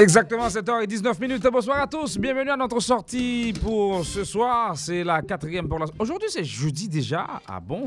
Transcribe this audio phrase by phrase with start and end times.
[0.00, 1.46] Exactement, 7h19 minutes.
[1.52, 2.16] Bonsoir à tous.
[2.16, 4.74] Bienvenue à notre sortie pour ce soir.
[4.74, 5.84] C'est la quatrième pour la.
[5.98, 7.26] Aujourd'hui, c'est jeudi déjà.
[7.46, 7.86] Ah bon?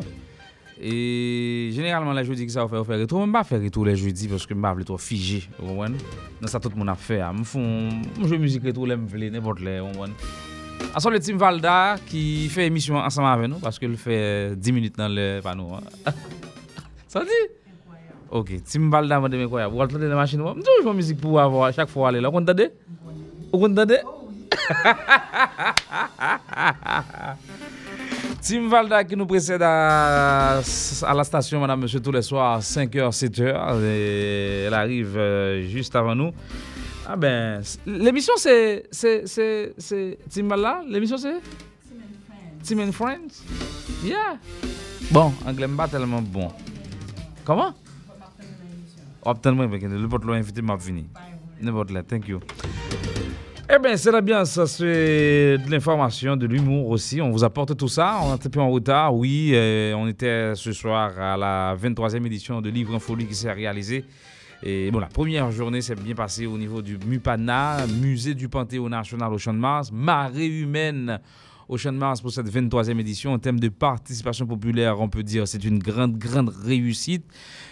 [0.79, 3.19] Et généralement, les jeudis que ça va faire, retour.
[3.19, 5.49] Même pas faire retour les jeudis parce que je vais trop figé.
[6.39, 7.19] Dans ça, tout le monde a fait.
[7.19, 9.79] Je fais jouer musique retour, je fais n'importe les.
[9.79, 14.97] À le team Valda qui fait émission ensemble avec nous parce qu'il fait 10 minutes
[14.97, 15.71] dans le panneau.
[16.05, 16.11] Hein.
[18.33, 18.43] ça dit?
[18.55, 21.39] Ok, Tim Valda m'a dit quoi Vous entendez la machine Je joue la musique pour
[21.39, 22.29] avoir chaque fois aller là.
[22.29, 22.69] Vous entendez?
[23.51, 23.99] Vous entendez?
[28.41, 30.61] Tim Valda qui nous précède à,
[31.15, 34.67] la station, madame, monsieur, tous les soirs, 5h, 7h.
[34.67, 36.31] elle arrive euh, juste avant nous.
[37.07, 38.85] Ah ben, l'émission c'est.
[38.91, 41.39] C'est Tim Valda L'émission c'est?
[42.63, 43.43] Tim and Friends.
[44.03, 44.37] Yeah.
[45.11, 46.49] Bon, anglais pas tellement bon.
[47.45, 47.73] Comment?
[49.25, 51.07] Obtenez-moi, n'importe l'eau invité m'a fini.
[51.61, 52.39] N'importe là, thank you.
[53.73, 57.21] Eh bien, c'est la bien, ça c'est de l'information, de l'humour aussi.
[57.21, 58.19] On vous apporte tout ça.
[58.21, 59.51] On est un peu en retard, oui.
[59.53, 63.51] Euh, on était ce soir à la 23e édition de Livre en Folie qui s'est
[63.51, 64.03] réalisée.
[64.61, 68.89] Et bon, la première journée s'est bien passée au niveau du MUPANA, Musée du Panthéon
[68.89, 71.19] National au Champ de Mars, Marée humaine
[71.77, 73.33] de Mars pour cette 23e édition.
[73.33, 77.25] En termes de participation populaire, on peut dire c'est une grande, grande réussite.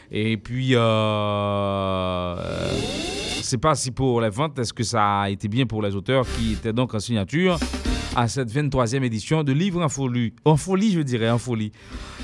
[0.10, 2.36] Et puis, euh,
[3.42, 6.26] c'est pas si pour les ventes, est-ce que ça a été bien pour les auteurs
[6.38, 7.58] qui étaient donc en signature?
[8.16, 10.34] À cette 23e édition de Livre en folie.
[10.46, 11.72] En folie, je dirais, en folie.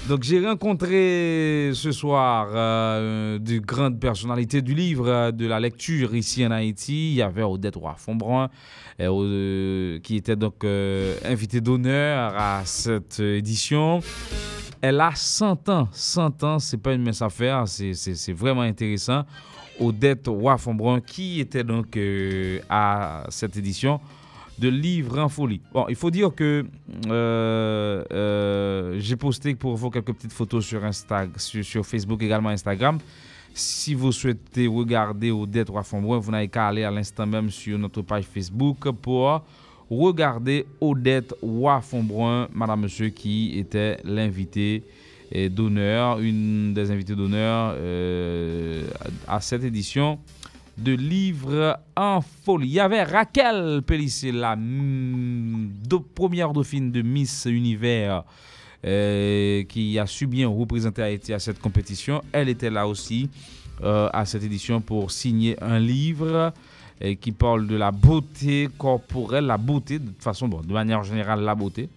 [0.08, 6.46] Donc, j'ai rencontré ce soir euh, de grandes personnalités du livre, de la lecture ici
[6.46, 7.12] en Haïti.
[7.12, 8.50] Il y avait Odette Roy-Fonbrun,
[9.00, 14.02] euh, qui était donc euh, invité d'honneur à cette édition.
[14.82, 15.88] Elle a 100 ans.
[15.92, 19.24] 100 ans, c'est pas une mince affaire, c'est vraiment intéressant.
[19.80, 24.00] Odette Wafombrun, qui était donc euh, à cette édition
[24.60, 25.62] de Livre en folie.
[25.74, 26.66] Bon, il faut dire que
[27.08, 33.00] euh, euh, j'ai posté pour vous quelques petites photos sur, Insta, sur, Facebook, également Instagram.
[33.54, 38.02] Si vous souhaitez regarder Odette Wafombrun, vous n'avez qu'à aller à l'instant même sur notre
[38.02, 39.42] page Facebook pour
[39.90, 44.84] regardez Odette Wafombrun, madame, monsieur, qui était l'invité
[45.50, 48.88] d'honneur, une des invités d'honneur euh,
[49.28, 50.20] à cette édition
[50.78, 52.68] de Livre en folie.
[52.68, 54.58] Il y avait Raquel Pellissier, la
[56.16, 58.24] première dauphine de Miss Univers,
[58.86, 62.24] euh, qui a su bien représenter Haïti à cette compétition.
[62.32, 63.30] Elle était là aussi
[63.84, 66.54] euh, à cette édition pour signer un livre
[67.22, 71.54] qui parle de la beauté corporelle, la beauté, de façon, bon, de manière générale, la
[71.54, 71.90] beauté.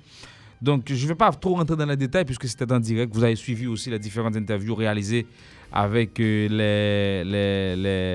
[0.63, 3.15] Donc, je ne vais pas trop rentrer dans les détails puisque c'était en direct.
[3.15, 5.27] Vous avez suivi aussi les différentes interviews réalisées
[5.73, 7.25] avec euh,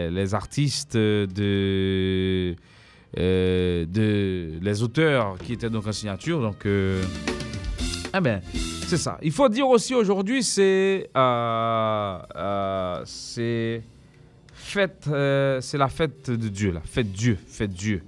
[0.10, 2.54] les, artistes euh,
[4.62, 6.42] les auteurs qui étaient donc en signature.
[6.42, 7.02] Donc, euh,
[8.16, 8.42] eh ben,
[8.88, 9.18] c'est ça.
[9.24, 11.10] Il faut dire aussi aujourd'hui, c'est
[13.06, 13.82] c'est
[14.66, 18.02] fête, euh, c'est la fête de Dieu, la fête Dieu, fête Dieu.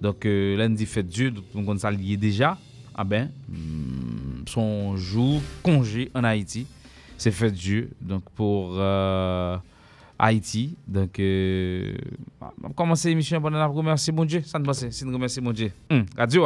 [0.00, 2.56] Donc euh, lundi fête Dieu, donc on lié déjà.
[2.94, 6.66] Ah ben, hmm, son jour congé en Haïti,
[7.16, 7.90] c'est fête Dieu.
[8.00, 9.56] Donc pour euh,
[10.18, 11.94] Haïti, donc euh,
[12.40, 13.40] on va commencer l'émission.
[13.42, 15.72] On remercier mon Dieu, ça ne passe, c'est remercier mon Dieu.
[15.90, 16.42] Hum, adieu.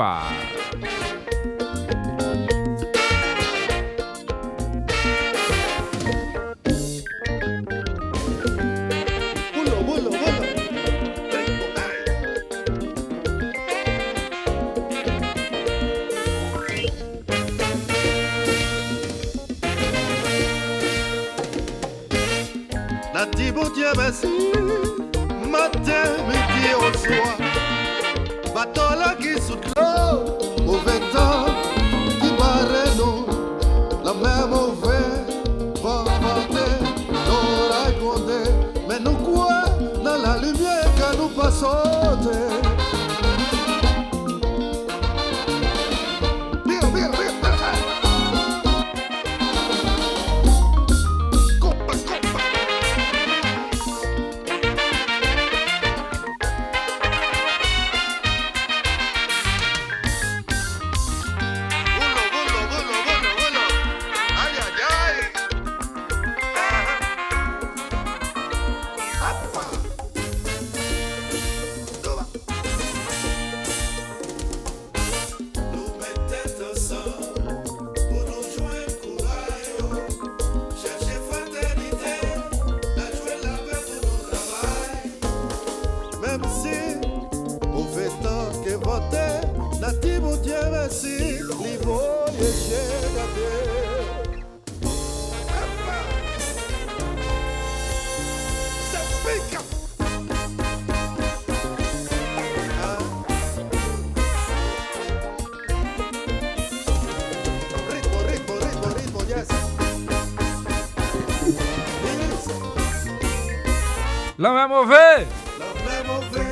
[114.65, 115.27] vle mouve
[115.59, 116.45] La vle mouve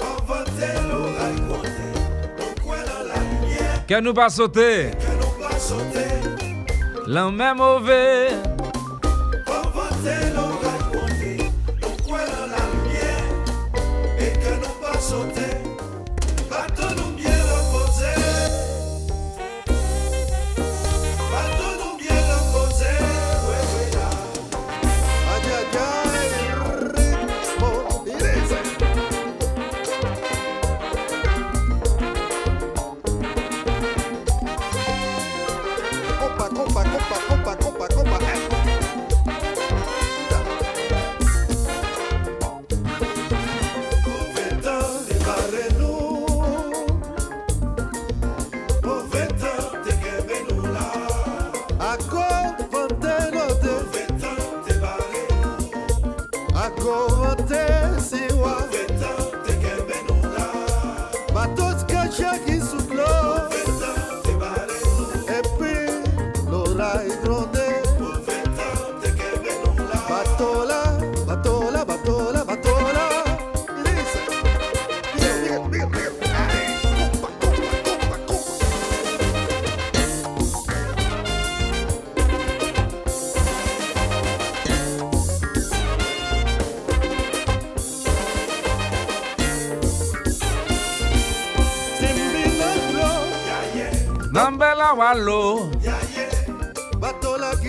[0.00, 1.88] Avante lor al kote
[2.40, 4.68] Ou kwen nan la linye Ke nou pa sote
[4.98, 6.06] Ke nou pa sote
[7.06, 8.45] La vle mouve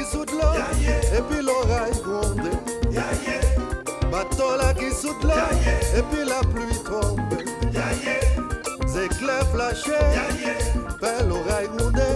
[0.09, 0.53] Saute l'eau
[1.13, 2.49] et puis l'oreille gronde.
[4.13, 4.23] L'eau
[5.97, 7.19] et puis la pluie tombe.
[9.03, 9.91] Éclairs flashés,
[11.01, 12.15] fait l'oreille gronder.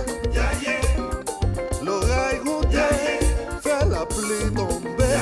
[1.84, 3.20] L'oreille gronder,
[3.62, 5.18] fait la pluie tomber.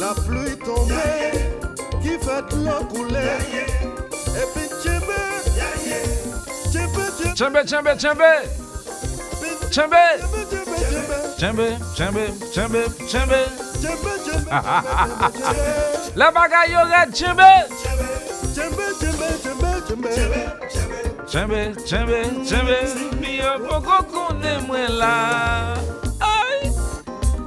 [0.00, 1.30] La pluie tomber,
[2.02, 3.38] qui fait l'eau couler.
[7.40, 8.30] Tchembe, tchembe, tchembe.
[9.70, 9.96] Tchembe.
[11.38, 13.40] Tchembe, tchembe, tchembe, tchembe.
[16.16, 17.64] La bagay yo red tchembe.
[18.52, 20.12] Tchembe, tchembe, tchembe, tchembe.
[21.26, 22.76] Tchembe, tchembe, tchembe.
[23.22, 25.78] Mi yo poko konen mwen la.
[26.20, 26.70] Ay.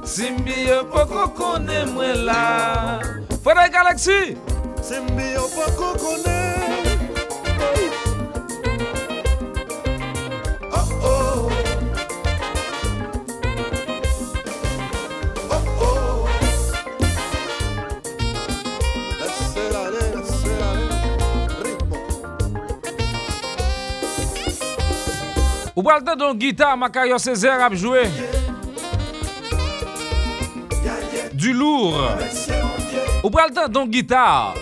[0.04, 0.26] Si
[0.66, 2.98] yo poko konen mwen la.
[3.44, 4.33] Fode Galaxy.
[26.24, 28.08] don gita Makayo Sezer ap jwe
[31.36, 32.16] Du lour
[33.20, 34.54] Ou pral tan don gita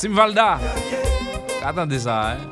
[0.00, 0.56] Tim Valda.
[1.60, 2.49] Atende sa, eh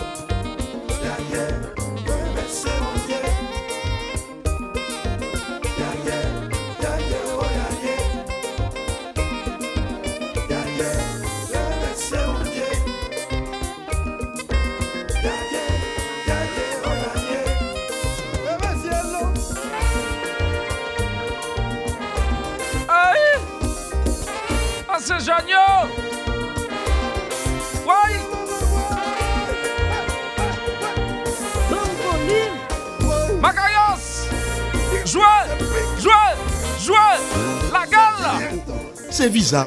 [39.18, 39.66] C'est Visa.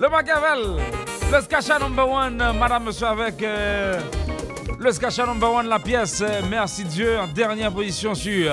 [0.00, 0.80] Le Machiavel.
[1.30, 4.00] Le Skacha number one, euh, madame, monsieur, avec euh,
[4.78, 8.50] le Skacha number one, la pièce euh, Merci Dieu dernière position sur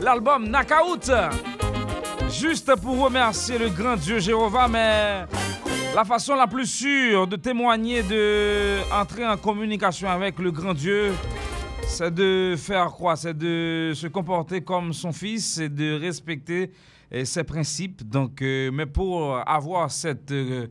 [0.00, 1.10] l'album Knockout.
[2.30, 5.24] Juste pour remercier le grand Dieu Jéhovah, mais
[5.96, 11.12] la façon la plus sûre de témoigner, de en communication avec le grand Dieu,
[12.00, 16.70] c'est de faire quoi C'est de se comporter comme son fils et de respecter
[17.12, 18.08] euh, ses principes.
[18.08, 20.66] Donc, euh, mais pour avoir cette, euh,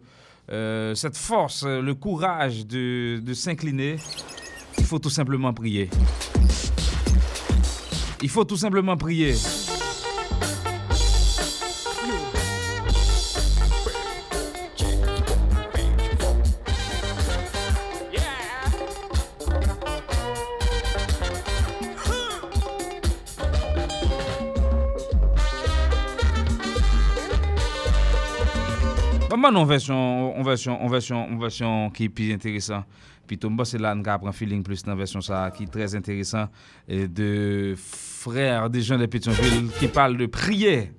[0.52, 3.98] euh, cette force, le courage de, de s'incliner,
[4.80, 5.92] il faut tout simplement prier.
[8.24, 9.36] Il faut tout simplement prier.
[29.40, 32.84] Maman en version en version en version en version qui est plus intéressant.
[33.26, 34.84] Puis Tomba c'est là qu'on apprend feeling plus
[35.22, 36.48] ça qui est très intéressant
[36.88, 40.92] et de frères des gens de Pétionville qui parlent de prier.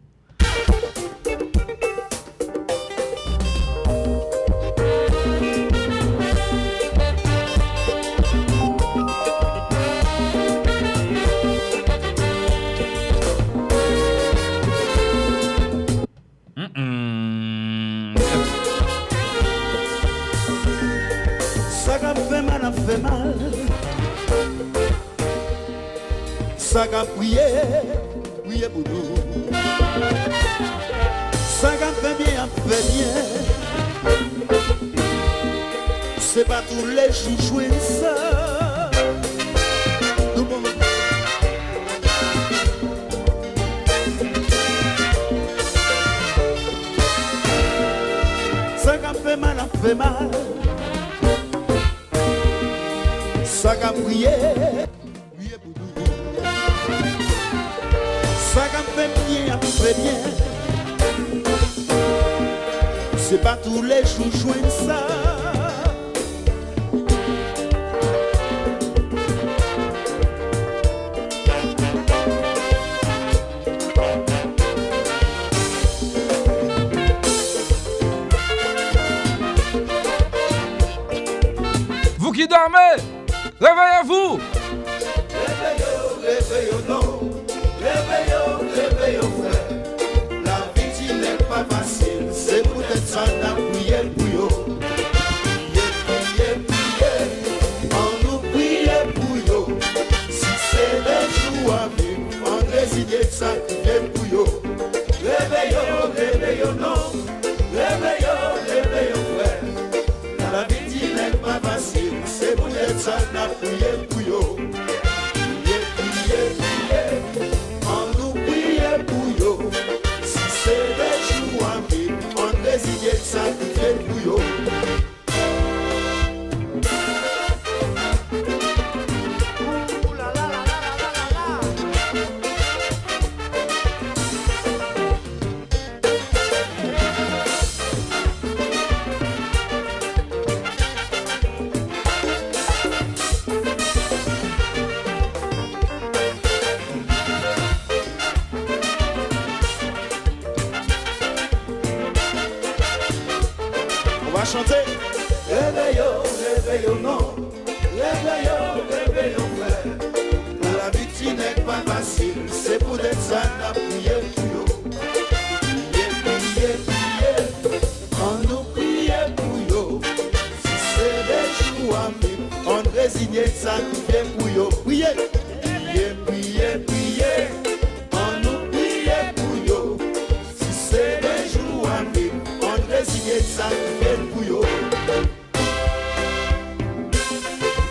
[26.91, 27.39] Ça qu'a prié,
[28.45, 29.15] prié pour nous.
[31.61, 33.15] Ça qu'a fait bien, a fait bien.
[36.19, 38.91] C'est pas tous les jours jouer ça.
[40.35, 40.67] Tout le monde.
[48.77, 50.31] Ça qu'a fait mal, a fait mal.
[53.63, 54.29] Qu'a prié,
[58.95, 60.13] fait bien, a fait bien.
[63.17, 65.40] C'est pas tous les jours joindre ça.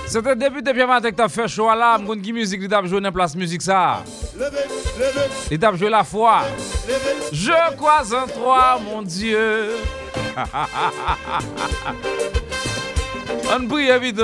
[0.09, 3.11] C'était début de Pierre Matek t'a fait choix là, m'gon qui musique l'étape jouer dans
[3.11, 4.03] place musique ça.
[5.51, 6.41] L'étape jouer la foi.
[7.31, 9.75] Je crois en toi mon Dieu.
[13.55, 14.19] On prie vite.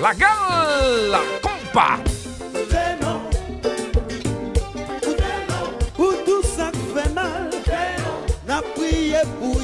[0.00, 2.17] La gueule, la compa.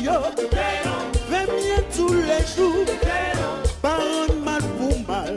[0.04, 0.12] yo.
[1.30, 1.46] Fais
[1.96, 2.86] tous les jours.
[3.80, 5.36] Parole mal pour mal.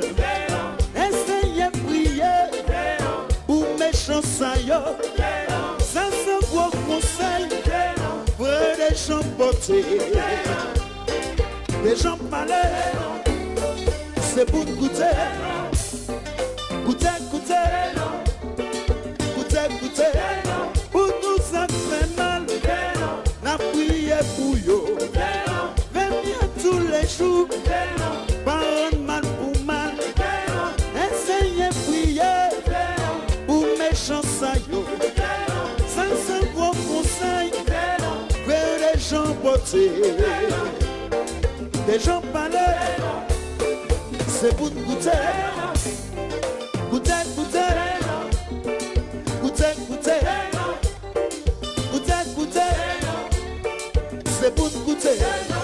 [0.95, 2.37] Essayez prier
[3.45, 4.79] Pour méchants ça yo
[5.79, 7.47] Ça c'est vos conseils
[8.37, 9.23] Vrai des gens
[11.83, 13.29] Des gens malades
[14.21, 15.66] C'est pour goûter.
[41.97, 42.75] Les gens parlaient,
[44.27, 45.09] c'est pour goûter.
[46.91, 47.59] Goûter, goûter.
[49.41, 50.19] Goûter, goûter.
[51.91, 52.59] Goûter, goûter.
[54.39, 55.56] C'est pour goûter.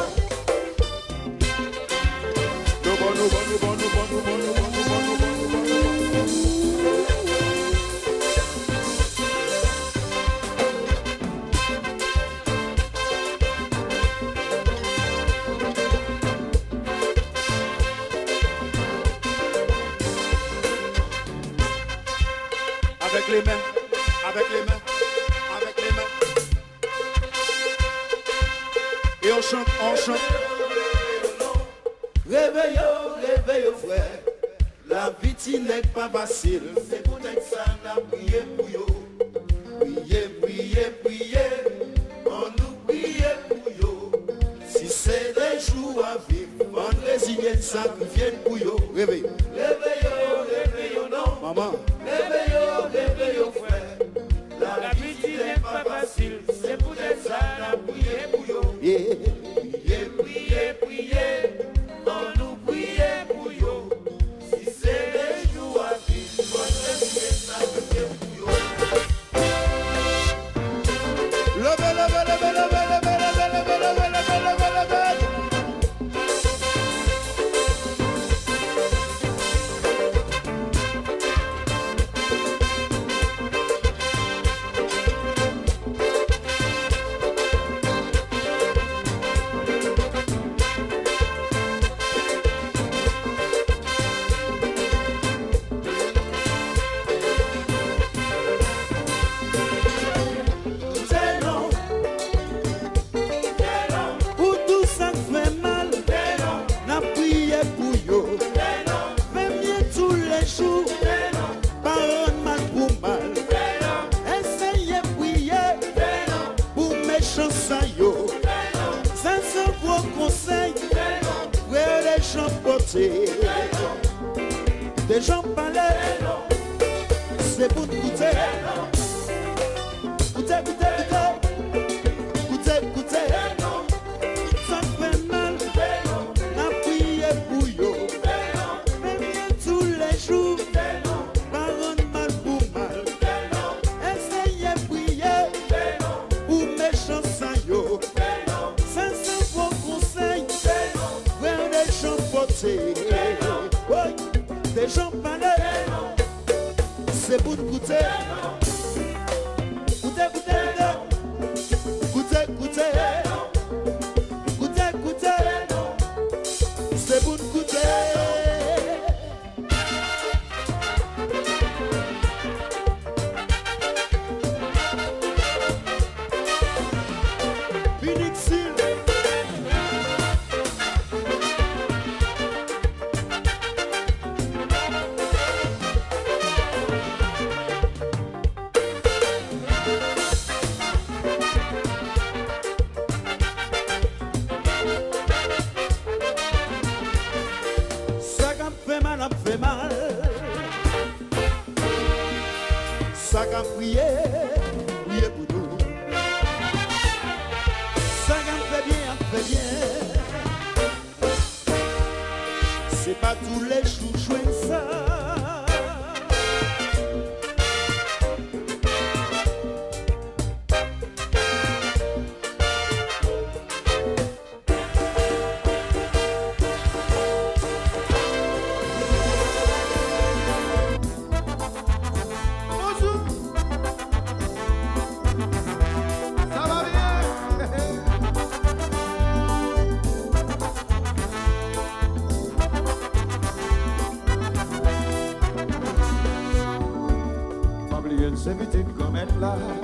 [249.44, 249.83] life.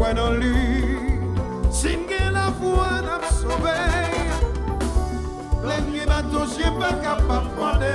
[0.00, 0.54] kwen nan li
[1.78, 3.76] Sim gen la fwa nan sobe
[5.60, 7.94] Plen gen baton jen pa kapap mwande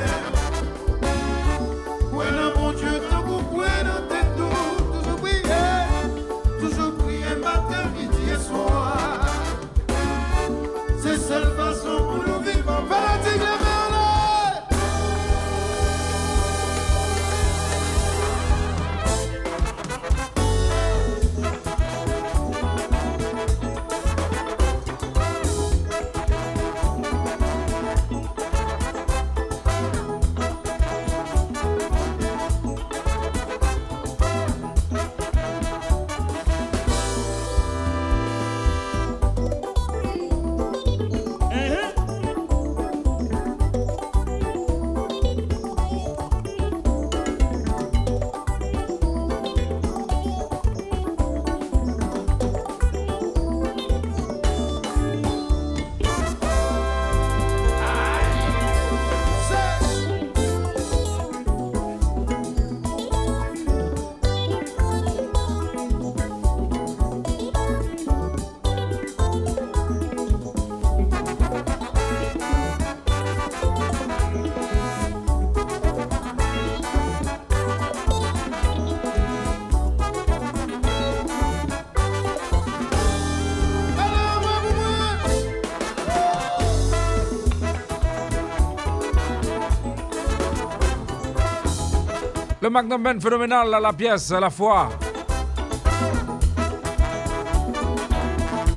[92.75, 94.89] Mac phénoménal phénoménal, la pièce, à la foi.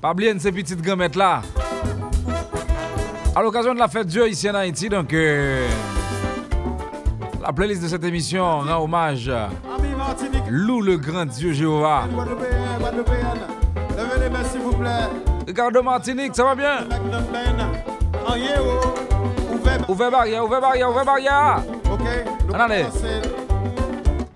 [0.00, 1.42] Pas ces petites gammettes là.
[3.34, 5.66] À l'occasion de la fête Dieu ici en Haïti, donc euh,
[7.42, 9.32] la playlist de cette émission rend hommage.
[10.48, 12.04] Loue le grand Dieu Jéhovah.
[15.44, 16.86] Ricardo Martinique, ça va bien?
[19.88, 21.62] Ouvert barrière, ouvert barrière, ouvert barrière.
[21.90, 22.06] Ok.
[22.60, 22.84] allez.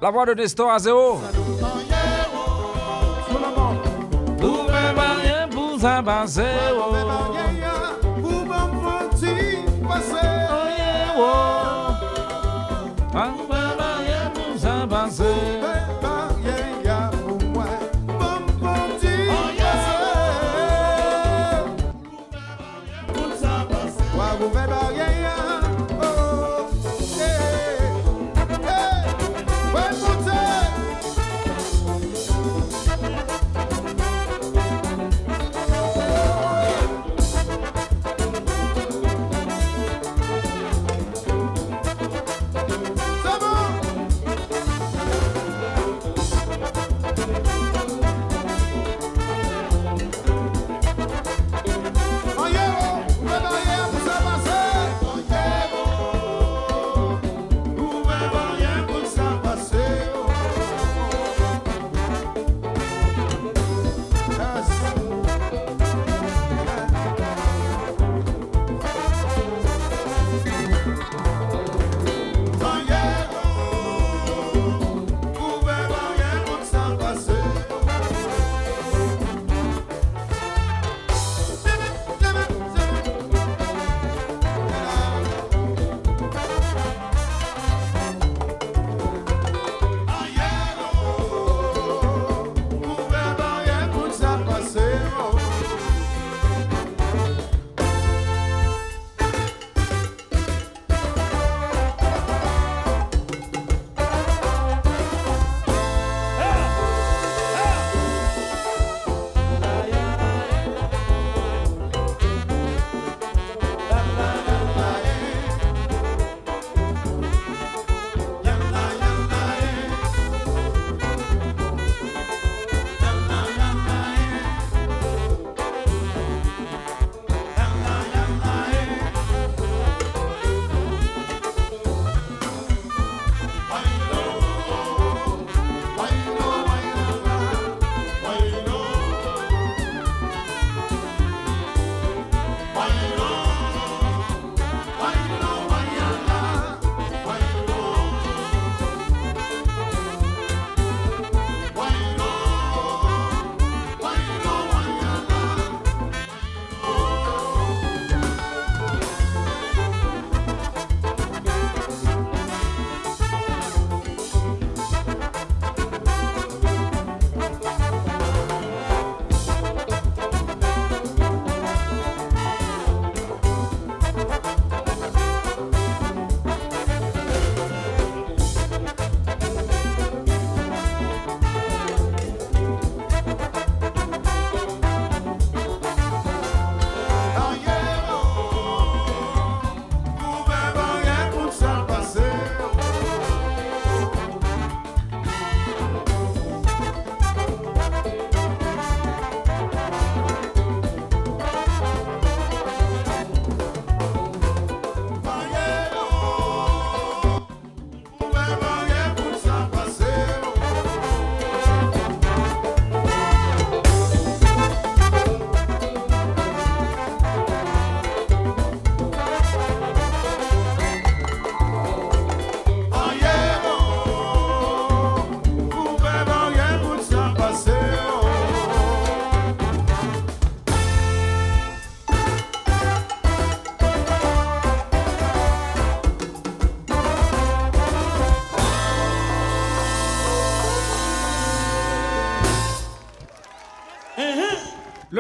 [0.03, 1.21] La voix de Nestor à zéro.
[6.27, 6.93] Zéro.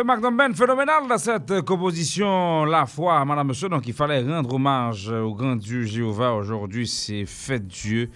[0.04, 3.68] Le Band phénoménal dans cette composition La foi, madame, monsieur.
[3.68, 6.34] Donc, il fallait rendre hommage au grand Dieu Jéhovah.
[6.34, 8.10] Aujourd'hui, c'est fête Dieu.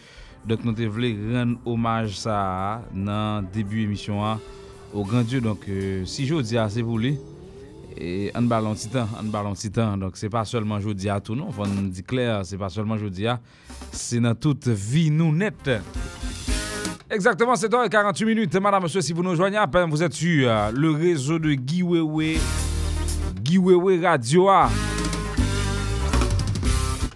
[0.45, 4.41] Donc, nous devons rendre hommage ça dans début de l'émission hein,
[4.93, 5.41] au grand Dieu.
[5.41, 7.21] Donc, euh, si je dis c'est pour lui,
[7.97, 9.97] et un ballon titan, un ballon titan.
[9.97, 11.51] Donc, c'est pas seulement je dis à tout, non?
[11.57, 13.39] On dit clair, c'est pas seulement je dis à,
[13.93, 15.71] c'est dans toute vie nous nette.
[17.09, 18.55] Exactement, c'est h 48 minutes.
[18.57, 22.39] Madame, monsieur, si vous nous peine, vous êtes sur euh, le réseau de Guy Wewe,
[23.43, 24.49] Guy Wewe Radio.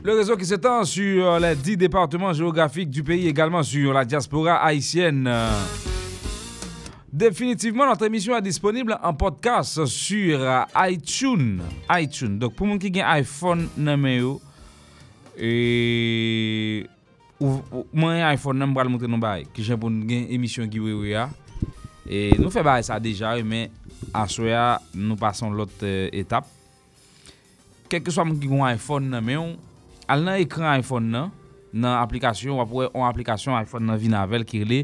[0.05, 4.05] Le réseau qui s'étend sur euh, les 10 départements géographiques du pays, également sur la
[4.05, 5.29] diaspora haïtienne.
[7.13, 11.63] Définitivement, notre émission est disponible en podcast sur euh, iTunes.
[11.91, 12.39] iTunes.
[12.39, 13.69] Donc, pour les gens qui ont un iPhone,
[15.37, 16.87] et
[17.41, 21.13] mwen yon iPhone nan mbral montre nou bay, ki jen pou gen emisyon giwe we
[21.15, 21.29] ya,
[22.05, 23.73] e nou fe bay sa deja, men
[24.17, 26.49] aswe ya nou pason lot eh, etap.
[27.91, 29.55] Kelke swa mwen ki gwen iPhone nan men,
[30.11, 31.31] al nan ekran iPhone nan,
[31.73, 34.83] nan aplikasyon, wapwe an aplikasyon iPhone nan vinavel ki rele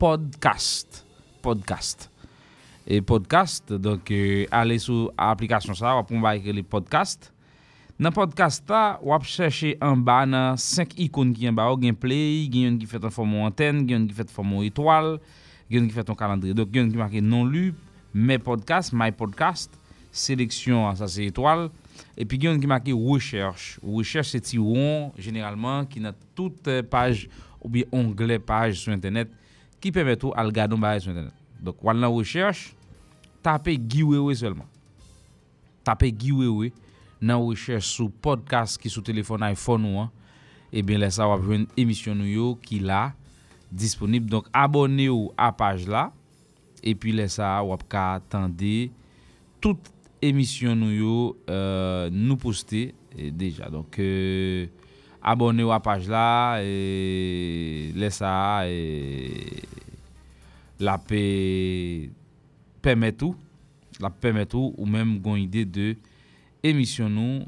[0.00, 1.02] podcast.
[1.44, 2.08] Podcast.
[2.88, 7.28] E podcast, donk e, ale sou aplikasyon sa, wapwe mwen bay ki rele podcast,
[8.00, 11.92] Nan podcast ta, wap chèche an ba nan 5 ikon ki yon ba ou gen
[12.00, 15.18] play, gen yon ki fèt an formon antenne, gen yon ki fèt formon etoal,
[15.68, 16.54] gen yon ki fèt an kalandri.
[16.56, 17.74] Dok gen yon ki marke non lu,
[18.16, 19.76] me podcast, my podcast,
[20.16, 21.66] seleksyon an sa se etoal,
[22.16, 23.76] epi gen yon ki marke recherche.
[23.84, 27.28] Recherche se ti won, generalman, ki nan tout page
[27.60, 29.28] ou bi ongle page sou internet,
[29.76, 31.36] ki pèmèt ou al gado ba sou internet.
[31.60, 32.72] Dok wal nan recherche,
[33.44, 34.72] tape giwewe selman.
[35.84, 36.72] Tape giwewe.
[37.20, 40.10] nan wichè sou podcast ki sou telefon iPhone ou an,
[40.70, 43.10] eh ebyen lè sa wap jwen emisyon nou yo ki la
[43.70, 44.28] disponib.
[44.30, 46.08] Donk abone ou apaj la,
[46.80, 48.90] epi lè sa wap ka atande
[49.60, 49.90] tout
[50.24, 51.16] emisyon nou yo
[51.50, 53.70] euh, nou poste eh, deja.
[53.72, 54.68] Donk euh,
[55.20, 58.32] abone ou apaj la, e, lè sa
[58.68, 59.60] e,
[60.80, 61.24] la pe
[62.80, 63.36] pemet ou,
[64.00, 65.90] la pemet ou ou menm gon ide de
[66.66, 67.44] emisyon nou,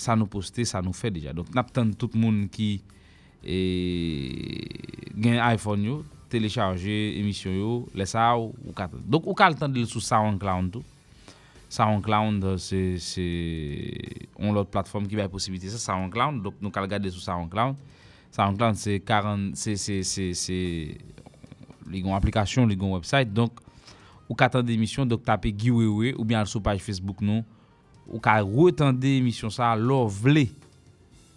[0.00, 1.32] sa nou poste, sa nou fe deja.
[1.36, 2.78] Donk nap tan tout moun ki
[3.44, 5.96] gen iPhone yo,
[6.32, 9.02] telecharge emisyon yo, lesa ou katan.
[9.06, 10.90] Donk ou kal tan del sou SoundCloud tou.
[11.74, 13.26] SoundCloud se
[14.38, 17.74] on lot platform ki bay posibite sa SoundCloud, donk nou kal gade sou SoundCloud.
[18.34, 20.58] SoundCloud se 40, se
[21.90, 23.58] ligon aplikasyon, ligon website, donk
[24.28, 27.42] ou katan de emisyon, donk tape giwewe ou bien sou page Facebook nou
[28.10, 30.48] Ou ka retande emisyon sa lor vle.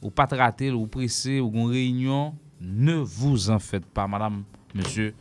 [0.02, 2.34] Ou pat rate, ou presse, ou gon reynyon.
[2.62, 5.14] Ne vous en fete pa, madame, monsieur.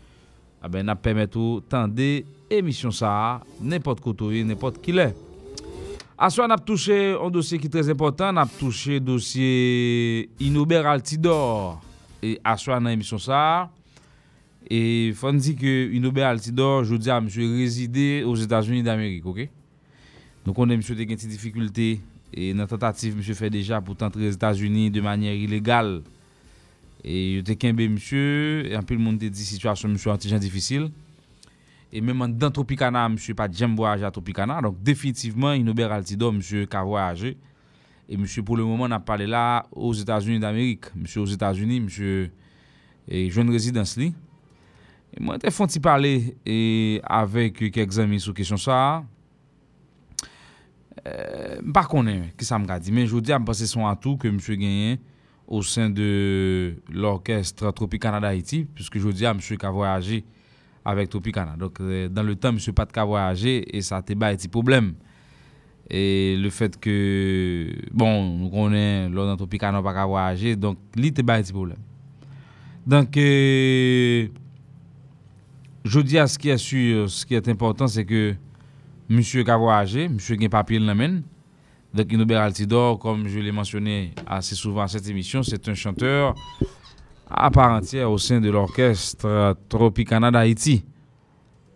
[0.67, 3.13] A ben ap pemet ou tande emisyon sa.
[3.61, 5.13] Nepot kotoye, nepot kile.
[6.17, 8.33] Aswa nap touche un dosye ki trez important.
[8.35, 11.77] Nap touche dosye Inober Altidor.
[12.25, 13.41] E aswa nan emisyon sa.
[14.67, 19.45] E fon di ke Inober Altidor, jodi a monsieur rezide os Etats-Unis d'Amerik, ok?
[20.47, 21.97] Nou konen msye de gen ti difikulte
[22.31, 25.97] e nan tentatif msye fe deja pou tantre Etats-Unis de manyer ilegal.
[27.03, 28.21] E yote kenbe msye,
[28.71, 30.87] e anpil moun te di situasyon msye antijan difisil.
[31.91, 34.61] E menman dan Tropicana msye pa jem voyaje a Tropicana.
[34.63, 37.35] Donk definitivman inober altido msye ka voyaje.
[38.07, 40.93] E msye pou le mouman ap pale la ouz Etats-Unis d'Amerik.
[40.95, 44.13] Msye ouz Etats-Unis, msye joun rezidans li.
[45.11, 46.15] E mwen te fonti pale
[46.47, 46.57] e
[47.03, 48.63] avek kek zami sou kesyon
[50.97, 51.47] sa a.
[51.63, 55.01] Mpa konen ki sa mga di Men jodi a mpase son atou ke mswe genyen
[55.47, 60.23] Ou sen de l'orkestre Tropicana d'Haïti Piske jodi a mswe ka voyaje
[60.87, 64.51] Avèk Tropicana euh, Dan le tan mswe pat ka voyaje E sa te ba eti
[64.53, 64.95] problem
[65.87, 66.97] E le fet ke
[67.93, 71.83] Bon, nou konen Lò nan Tropicana pa ka voyaje Donk li te ba eti problem
[72.87, 73.21] Donk
[75.87, 78.35] Jodi a ski a su Ski et important se ke
[79.47, 81.23] Ka voyaje, monsye gen papye l namen.
[81.95, 86.35] Dek Inober Altidor, kom je l mensyone ase souvan set emisyon, set un chanteur
[87.31, 90.83] a par entier au sen de l orkestre Tropicana d'Haïti.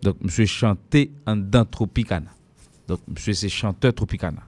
[0.03, 2.35] Dek monsye chante an dan Tropicana.
[2.89, 4.43] Dek monsye se chanteur Tropicana.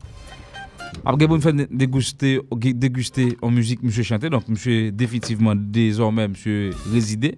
[1.06, 6.76] Apre gen pou mwen fè deguste ou mouzik monsye chante, donk monsye definitivman dezormè monsye
[6.92, 7.38] rezide.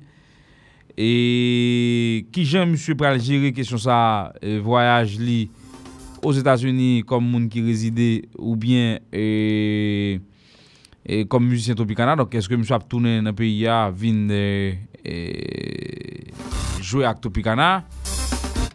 [0.97, 3.97] E ki jen msye pral jere kesyon sa
[4.39, 5.41] e, voyaj li
[6.25, 8.07] os Etats-Unis kom moun ki rezide
[8.39, 10.19] ou bien e,
[11.05, 12.15] e kom mousisyen Tropicana.
[12.17, 14.43] Donk eske msye ap toune nan peyi ya vin de
[16.81, 17.83] joue ak Tropicana?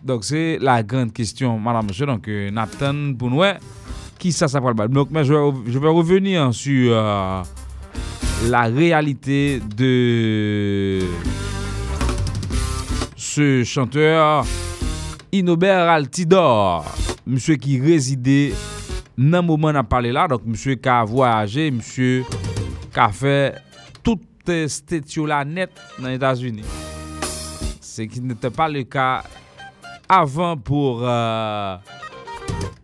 [0.02, 2.06] Donc, c'est la grande question, madame, monsieur.
[2.06, 3.42] Donc, euh, Nathan, pour nous,
[4.18, 4.88] qui ça, ça prend le bal?
[4.88, 7.42] Donc, mais je, vais- je vais revenir sur euh,
[8.48, 11.00] la réalité de
[13.40, 14.44] ce chanteur
[15.32, 16.84] Inobert Altidor.
[17.26, 18.52] Monsieur qui résidait
[19.16, 20.28] dans le moment n'a parlé là.
[20.28, 22.22] Donc, monsieur qui a voyagé, monsieur
[22.92, 23.54] qui a fait
[24.02, 24.20] toute
[24.68, 26.64] cette là net dans les États-Unis.
[27.80, 29.22] Ce qui n'était pas le cas
[30.06, 31.76] avant pour euh,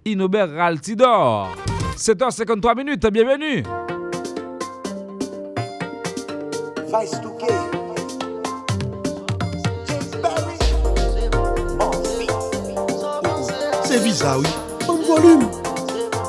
[0.07, 1.55] Inobert Altidor.
[1.97, 3.63] 7h53 minutes, bienvenue.
[6.87, 7.56] Vice 2K.
[14.17, 14.49] biza wè.
[14.87, 15.41] Mwen volim.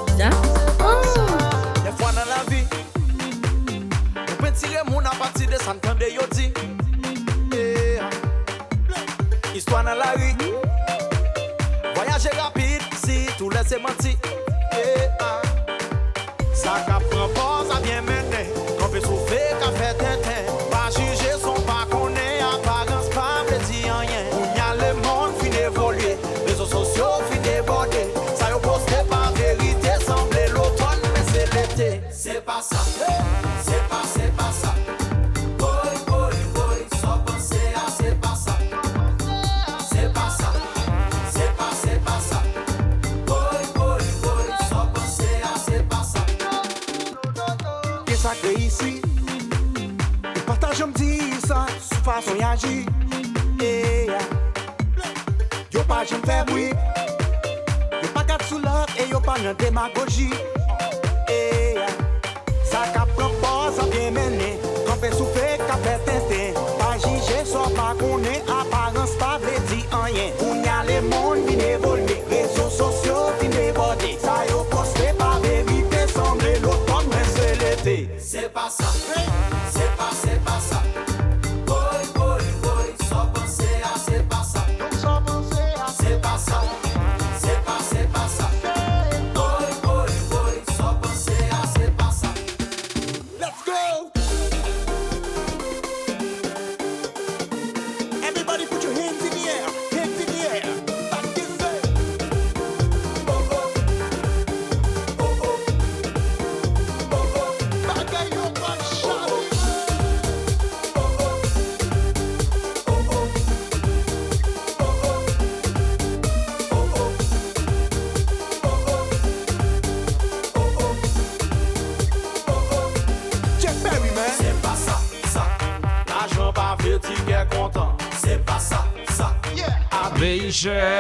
[0.06, 0.30] Biza?
[1.86, 2.68] Ye fwa nan la vi.
[4.16, 6.52] Mwen pen tire moun apati de san kande yo di.
[9.54, 10.36] Histwa nan la ri.
[11.96, 14.18] Voyaje rapide si tou lese manti.
[16.54, 18.77] Sa ka propos a bien mène.
[52.58, 52.86] Agir.
[53.62, 54.08] Eh,
[55.74, 56.72] Yo pas j'aime faire bruit.
[58.02, 59.20] Yo pas garde sous l'autre et yo
[62.94, 64.12] qu'a propose à bien
[65.84, 66.60] fait tintin.
[66.80, 68.77] Pas juger, soit pas qu'on est apparence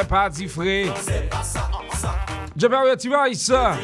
[0.07, 0.85] pas dit frais.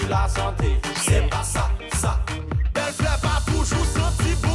[0.09, 0.78] La santé.
[0.95, 2.19] C'est pas ça, ça.
[2.74, 4.49] Belle fleur pas toujours senti bon.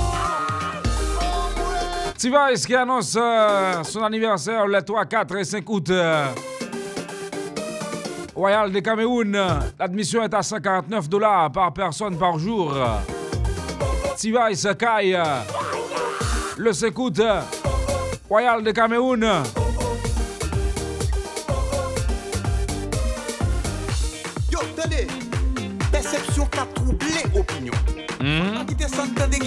[2.18, 5.90] T-Vice qui annonce euh, son anniversaire le 3, 4 et 5 août.
[5.90, 6.26] euh,
[8.34, 9.36] Royal de Cameroun?
[9.78, 12.74] L'admission est à 149 dollars par personne par jour.
[14.16, 15.14] T-Vice Kai.
[15.16, 15.22] euh,
[16.56, 17.20] Le 5 août.
[18.28, 19.24] Royal de Cameroun.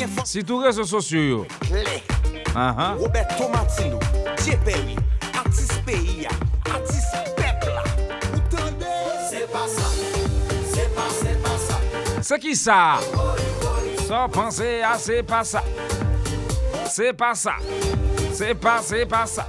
[0.02, 1.45] Descend dans des forces Si tous réseaux sociaux.
[1.62, 1.84] clés.
[2.56, 2.95] Ah, ah.
[2.99, 3.99] Roberto Martino.
[4.66, 4.95] Perry,
[5.34, 5.82] artiste
[6.70, 7.16] artiste.
[8.34, 8.86] Vous entendez?
[9.30, 9.84] C'est pas ça,
[10.74, 11.80] c'est pas, c'est pas ça.
[12.22, 12.99] C'est qui ça?
[14.08, 15.64] Sans penser à c'est pas ça.
[16.89, 17.54] C'est pas ça.
[18.34, 19.47] C'est pas, c'est pas ça.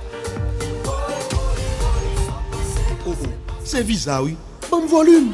[3.04, 3.14] Oh, oh.
[3.64, 4.36] C'est visa, oui.
[4.70, 5.32] Bon volume.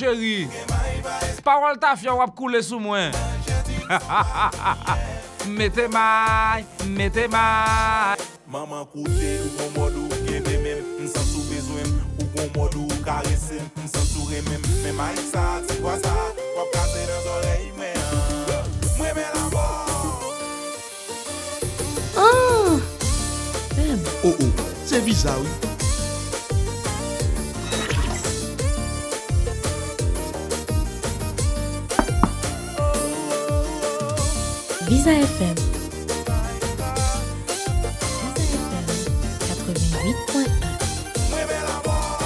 [0.00, 0.48] chéri.
[1.44, 3.12] Parol ta fyon wap koule sou mwen.
[5.56, 8.20] Mete may, mete may.
[8.50, 11.90] Maman koute ou kon modou gebe mem, msan sou bezwem.
[12.20, 14.62] Ou kon modou karesem, msan sou remem.
[14.84, 16.14] Men may sa, ti kwa sa,
[16.58, 17.98] wap kase nan zorey men.
[18.98, 19.66] Mwen men la bo.
[22.20, 22.78] Oh, ah,
[23.74, 24.06] mwen.
[24.24, 25.69] Oh, oh, se viza ou.
[35.06, 35.54] FM.
[38.36, 38.84] Visa FM
[39.40, 40.50] 88.1.
[41.30, 42.20] Mwen men la mort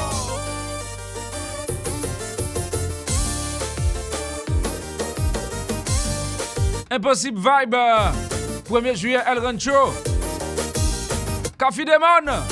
[6.90, 7.76] Impossible Vibe.
[8.68, 9.92] 1er juillet, El Rancho.
[11.58, 12.42] Café Demon.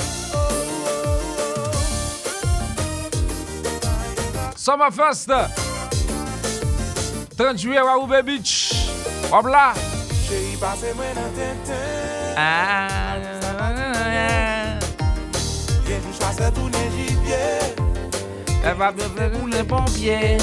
[4.55, 5.31] Summerfest.
[7.37, 8.73] 30 juillet, Waoube Beach.
[9.33, 9.92] Chéri
[10.63, 12.37] Pase mwen nan ten ten.
[12.37, 13.19] A
[15.83, 17.41] Jè tou chase tou ne jibye
[18.63, 20.37] E ah, va te fle pou le pompye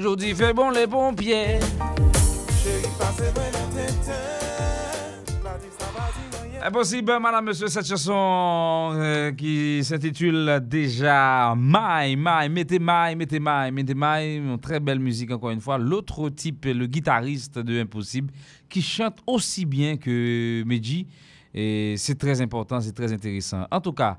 [0.00, 1.58] Qu'un jour bon les pompiers.
[6.62, 13.70] Impossible, madame, monsieur, cette chanson euh, qui s'intitule déjà My, My, mettez My, mettez My,
[13.70, 15.76] mettez My, très belle musique encore une fois.
[15.76, 18.32] L'autre type, le guitariste de Impossible,
[18.70, 21.06] qui chante aussi bien que Meji.
[21.52, 23.66] Et c'est très important, c'est très intéressant.
[23.70, 24.18] En tout cas,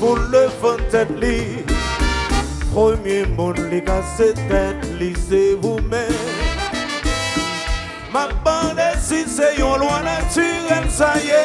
[0.00, 1.64] moun levan tèt li
[2.72, 6.14] Premier moun li kase tèt li se ou men
[8.14, 11.44] Ma bande si se yon lwa naturel sa ye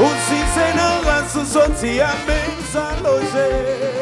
[0.00, 3.99] Ou si se nan rase soti a men sa loje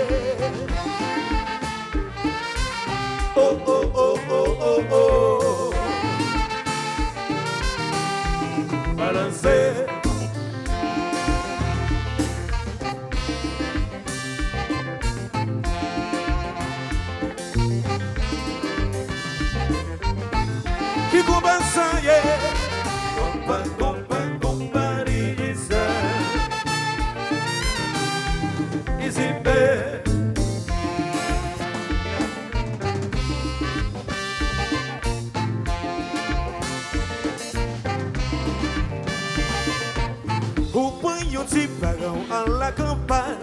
[41.59, 43.35] Ti paran an la kampan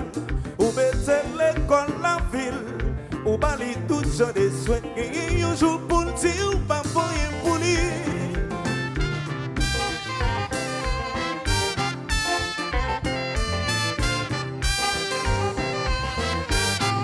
[0.57, 2.55] Ou bete l'ekol la vil
[3.26, 7.76] Ou bali tout jan de swen Genye yonjou pou l'ti ou pa foye pou li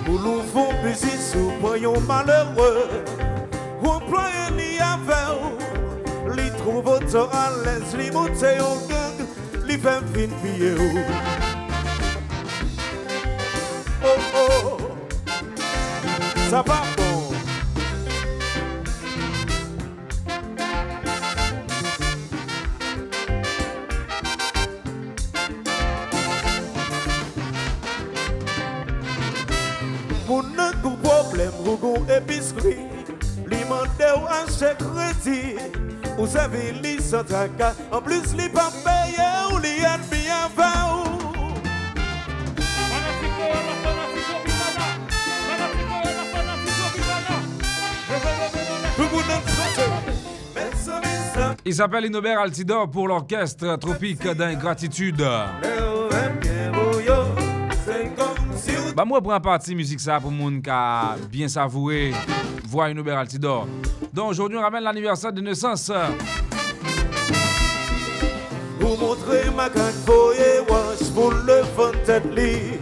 [0.08, 3.04] Ou louvou bizis ou poyon malheureux
[3.84, 5.60] Ou ploye ni avew
[6.40, 9.11] Li trouvo to alèz li moutè ou gen
[9.72, 10.76] li fait fin pied.
[14.04, 14.78] Oh oh,
[16.50, 17.01] ça va
[36.32, 41.04] savez li sans tracas, en plus li pas payé ou li en bien va ou.
[48.96, 49.92] Tout le monde saute.
[50.56, 55.22] Mais ça, mais ça, Il s'appelle Inobert Altidor pour l'orchestre Tropique d'Ingratitude.
[55.22, 56.08] on
[58.96, 62.14] Bah moi prends partie musique ça pour moun qui a bien savouré
[62.72, 63.68] voix Inobert Altidor.
[64.14, 65.92] Donc aujourd'hui on ramène l'anniversaire de naissance.
[68.80, 69.70] Pour montrer ma
[71.14, 71.62] pour le
[72.36, 72.80] li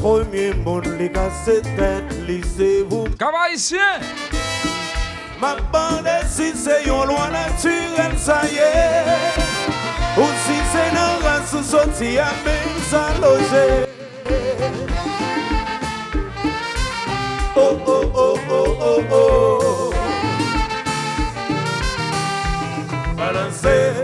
[0.00, 3.78] Premier monde casse tête vous Cavaïsien
[5.40, 10.20] Ma bande si c'est yon loi naturelle ça y est.
[10.20, 13.86] Ou si c'est nan race sorti à même ça loger
[17.56, 17.93] Oh oh
[18.86, 19.90] oh oh.
[23.16, 24.03] Oh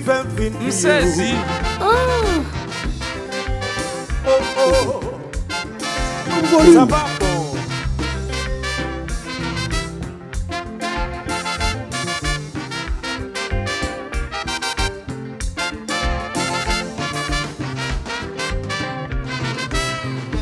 [0.00, 1.32] Li fèm fin Me saisi.
[1.82, 2.40] Oh,
[4.26, 5.00] Oh oh
[6.72, 7.40] Ça va bon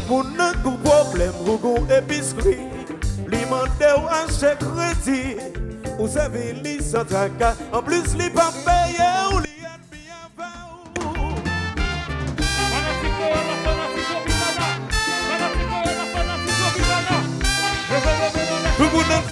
[0.07, 2.59] Pour ne gros problème, ou gros épicerie
[3.27, 4.07] Li mande ou
[7.73, 8.31] En plus li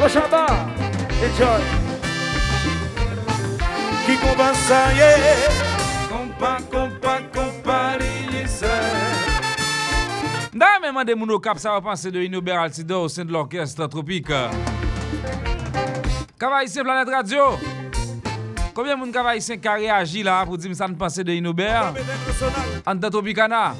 [0.00, 0.46] Alors Chaba,
[1.22, 1.60] enjoy
[4.06, 5.50] Qui combat ça y est
[6.08, 8.64] Compa, compa, compa, lilise.
[10.54, 13.32] Nda men mande moun ou kap sa va panse de Inouber Altidor au sein de
[13.32, 14.32] l'orchestre tropique.
[16.38, 17.58] Kavaïsien Planète Radio.
[18.72, 21.78] Combien moun Kavaïsien qui a réagi là pour dire ça ne pense de Inouber?
[22.86, 23.74] En de Tropicana.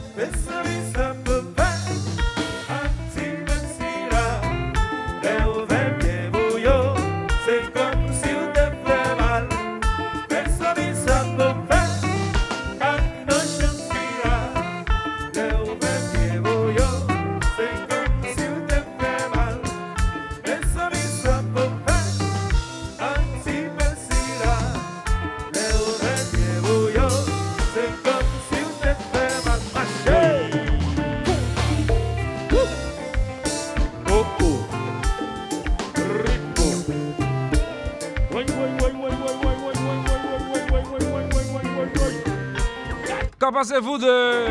[43.60, 44.46] Pensez-vous de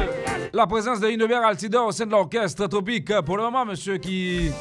[0.53, 3.12] la présence de Inobert Altidor au sein de l'orchestre Tropique?
[3.22, 4.51] Pour le moment, monsieur qui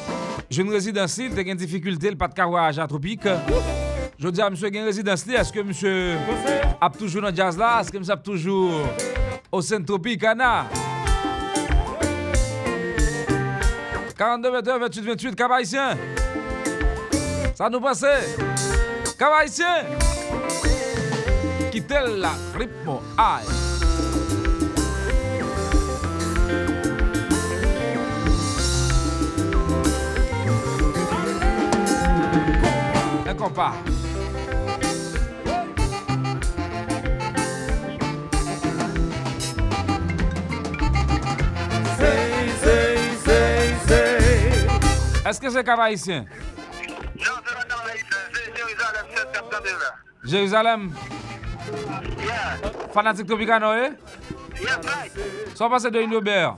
[0.49, 2.87] je ne réside dans ce site, il a une difficulté, le pas de carrouage à
[2.87, 3.27] Tropique.
[4.17, 6.17] Je dis à monsieur qui réside dans ce site, est-ce que monsieur
[6.81, 7.79] a toujours dans le jazz là?
[7.79, 8.71] Est-ce que monsieur a toujours
[9.51, 10.65] au sein de Tropique, Anna?
[14.17, 15.51] 42, 21, 28, 28, Cap.
[17.53, 18.03] Ça nous passe.
[19.15, 19.85] Cap Haïtien.
[21.71, 22.97] Quittez la rythme.
[23.15, 23.58] Aïe.
[33.39, 33.47] Say,
[43.87, 44.19] say.
[45.25, 46.25] Est-ce que c'est Cap Haïtien
[47.15, 47.53] Non, c'est
[48.55, 49.93] Jérusalem, c'est septembre.
[50.23, 50.91] Jérusalem,
[52.19, 52.57] Yeah,
[52.93, 53.91] fanatique Tropicano, eh?
[54.61, 55.11] Yeah, right.
[55.55, 56.55] Soit passé de Inobert.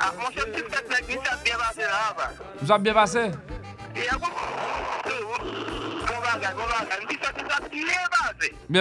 [0.00, 2.30] Ah, mon c'est qui ça bien passé là, bas.
[2.62, 3.30] Nous avons bien passé?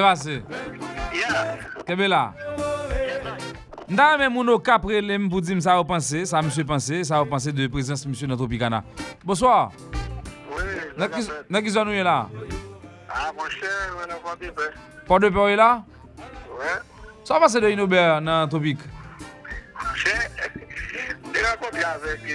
[0.08, 0.42] Passé.
[1.14, 1.58] Yeah.
[1.86, 2.34] Kebe la.
[3.90, 4.48] Nda men moun
[6.26, 7.68] ça monsieur pensé, ça vous pensez de
[8.08, 8.84] monsieur dans Tropicana.
[9.24, 9.72] Bonsoir.
[10.52, 10.64] Oui,
[10.98, 12.30] N'a qui n'a qui nous là
[13.10, 14.62] Ah, mon cher, on a pas de paix.
[15.06, 16.66] Port de Ouais.
[17.24, 18.80] Ça passe de Tropique.
[21.60, 22.26] kon bi avek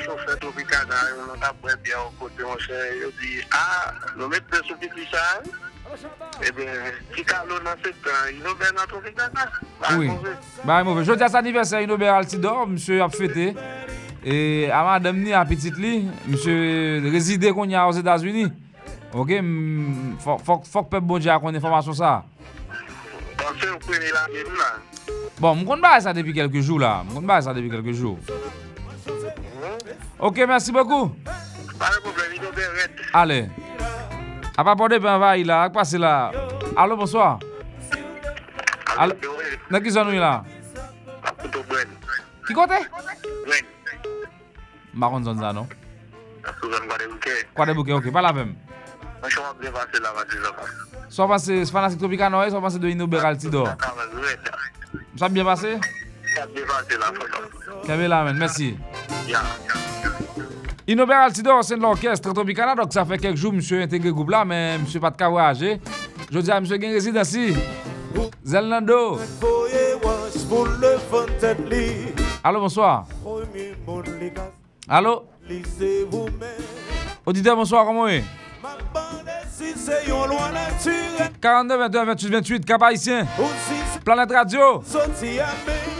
[0.00, 3.64] choufe Tropicana, yon nan tapre bi an kote yon se, yon di, a,
[4.16, 5.24] nou met pre sou piti sa,
[6.42, 9.46] e ben, ki kalon nan setan, Inober nan Tropicana.
[9.98, 10.10] Oui,
[10.64, 11.06] ba yon mouve.
[11.06, 13.50] Jodi as aniverser Inober Altidor, msye ap fete,
[14.24, 14.36] e
[14.72, 15.96] avan demni apitit li,
[16.30, 16.54] msye
[17.10, 18.52] rezide kon ya os Etats-Unis.
[19.14, 19.36] Ok,
[20.24, 22.16] fok pep bonja kon informasyon sa.
[23.38, 24.72] Konse yon kweni la, yon la.
[25.38, 27.04] Bon, je connais ça depuis quelques jours là.
[27.08, 28.18] Je connais ça depuis quelques jours.
[30.18, 31.08] OK, merci beaucoup.
[31.78, 32.40] Pas de problème, il.
[33.12, 33.48] Allez.
[34.56, 36.30] A pas porter ben va là, passer là?
[36.76, 37.40] Allô, bonsoir.
[38.96, 39.14] Allô?
[39.68, 40.44] N'a qui sont nous là.
[42.46, 42.74] Qui côté?
[43.46, 43.56] Oui.
[44.92, 45.66] Marron zone ça non.
[47.54, 48.54] Quoi de bouquet, OK, pas la même.
[51.08, 53.36] Soit passé Fanatic Tropicano, soit passé de Inobert
[55.16, 55.78] Ça a bien passé?
[56.36, 58.08] Ça bien passé photo.
[58.08, 58.76] Lamen, merci.
[59.26, 59.42] Yeah.
[60.86, 64.76] Inobert Altidor, c'est l'orchestre Tropicana, donc ça fait quelques jours monsieur intégré groupe là, mais
[64.78, 65.80] monsieur pas de cas voyager.
[66.30, 67.54] Je dis à monsieur qui réside ici?
[68.44, 69.18] Zelnando.
[69.18, 70.96] Le.
[72.44, 73.06] Allô, bonsoir.
[74.88, 75.24] Allô?
[77.24, 78.22] Auditeur, bonsoir, comment est?
[79.58, 81.30] Ma bande si c'est yon loi naturelle.
[81.40, 83.26] 42 22 28 28 Cap Haïtien.
[84.04, 84.82] Planète Radio.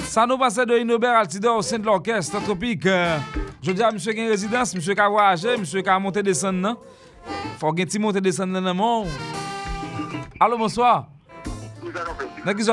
[0.05, 2.87] Ça nous passe de Inobert Altidor au sein de l'orchestre Tropique.
[2.87, 3.19] Euh,
[3.63, 5.99] Je dis à monsieur qui a une résidence, monsieur qui a voyagé, monsieur qui a
[5.99, 6.59] monté descendre.
[6.59, 6.77] non?
[7.59, 9.09] Faut qu'il y ait monter descendre dans le monde.
[10.39, 11.09] Allô, bonsoir.
[12.45, 12.65] Allez dans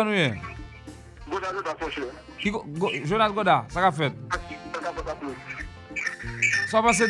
[1.90, 4.12] son go- Jonas Goda, ça a fait?
[4.74, 6.68] Ça va pas plus.
[6.70, 7.02] Ça passe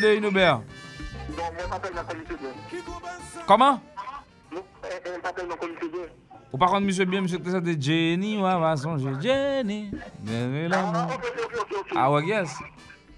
[3.52, 3.78] Comment?
[6.54, 9.10] Ou par contre, monsieur bien, monsieur de Jenny, ouais, songer.
[9.20, 9.90] Jenny.
[10.26, 11.92] Jenny, Ah, ok.
[11.94, 12.48] Ah ouais, yes.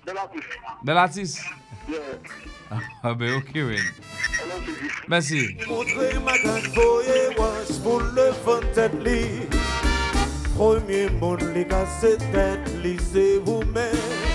[0.04, 0.58] De la bouche.
[0.82, 1.40] Bel artiste.
[1.88, 1.98] Yeah.
[3.04, 3.76] Ah ben ok, oui.
[3.78, 5.06] C'est.
[5.06, 5.56] Merci.
[5.68, 9.46] Montrez ma grande voyez wash pour le vent tête li.
[10.56, 14.33] Premier monde les gars, c'est tête lisez vous-même.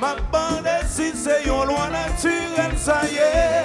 [0.00, 3.64] Ma bande si c'est yon loi naturelle, ça y est.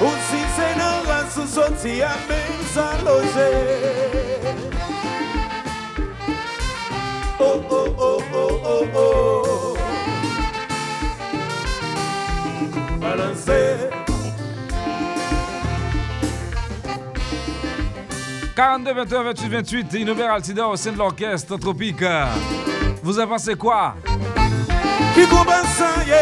[0.00, 0.42] Ou si
[0.78, 3.56] dans race ou sorti à même sans loger.
[7.38, 9.76] Oh oh oh oh oh oh.
[13.00, 13.90] Balancez.
[18.56, 22.04] 42 21 28 28, Inobert Altidor au sein de l'orchestre Tropique.
[23.02, 23.94] Vous pensez quoi?
[25.14, 26.20] Ki kompa san ye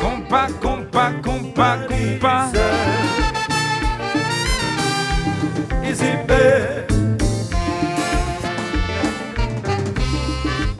[0.00, 2.34] Kompa, kompa, kompa, kompa
[5.84, 6.40] Izi be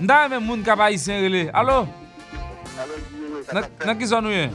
[0.02, 1.44] Nda yon men moun kapa isen rele.
[1.54, 1.86] Alo?
[3.86, 4.48] Nan ki zon ou ye?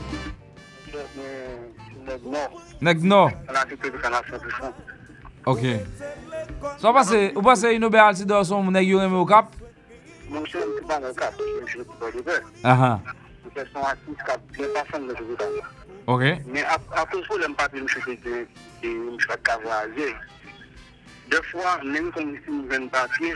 [2.84, 3.22] Nèk no
[5.48, 5.64] Ok.
[6.76, 9.54] So ou pase inobe al si do son moun nèk yon reme ou kap
[10.30, 11.30] Mon cher, c'est pas mon cas.
[11.66, 12.42] Je suis pas le père.
[12.64, 13.00] Aha.
[13.72, 13.80] Son
[14.54, 14.62] qui
[15.36, 15.60] dans le.
[16.06, 16.22] Ok.
[16.46, 16.64] Men
[17.10, 17.16] te
[19.96, 20.14] de.
[21.28, 23.34] De fwa, men kon si mwen ven papye,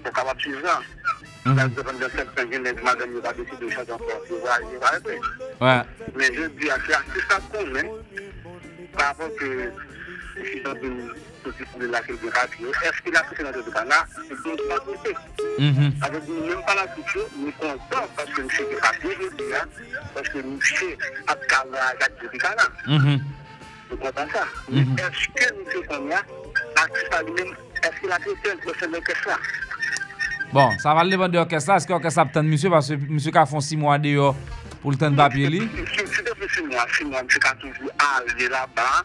[0.00, 0.86] pou kapap chizan.
[1.44, 2.08] La depan de
[4.80, 4.96] va.
[5.60, 5.82] Ouais.
[6.16, 7.90] Men je di a se artista konen,
[8.96, 9.48] pa apon ke
[10.38, 12.12] si jan de soti pou de la de
[13.12, 13.62] la de
[14.70, 15.14] kote.
[15.58, 15.92] Mhm.
[16.02, 18.66] Avec nous, même pas la culture, nous sommes contents parce que nous sommes
[20.14, 20.88] parce que nous sommes
[21.28, 22.72] à travailler canards.
[22.86, 23.20] Mhm.
[23.90, 24.44] Nous comprenons ça.
[24.70, 26.22] Mais est-ce que nous sommes comme là,
[26.76, 29.38] artiste lui-même, est-ce qu'il a fait un procès de que ça
[30.52, 31.72] Bon, ça va dépendre de l'orchestre.
[31.72, 32.70] Est-ce que l'orchestre a monsieur?
[32.70, 34.36] Parce que monsieur a fait 6 mois dehors
[34.80, 35.60] pour le temps de papier li?
[35.60, 39.02] Si si depuis six mois, six mois, monsieur a toujours allé là-bas,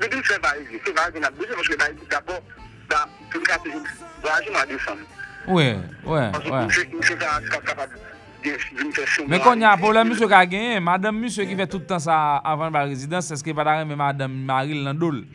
[0.00, 2.42] Mwen di fè varize, fè varize nan beze, mwen fè varize d'abord
[2.88, 3.84] da publikate joun,
[4.24, 5.02] varize nan desan.
[5.44, 5.66] Ouè,
[6.08, 6.62] ouè, ouè.
[6.64, 7.92] Mwen fè varize kap kapad
[8.40, 9.28] din fè soum.
[9.28, 12.16] Mwen kon ya problem mwen se ka genye, madame mwen se ki fè toutan sa
[12.40, 15.26] avan ba rezidans, eske padare mwen madame Maril nan dole.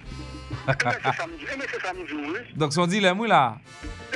[0.65, 2.45] Mwen se samdi, mwen se samdi ouè.
[2.57, 3.43] Dok son di lem ou la?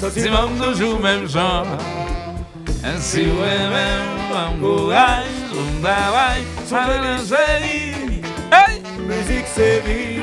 [0.00, 1.66] ça Si même toujours même genre.
[2.84, 8.22] Ainsi ouais même un courage, un travail, ça me chérie.
[8.52, 8.82] Hey!
[9.08, 10.14] musique c'est vie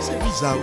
[0.00, 0.56] C'est bizarre.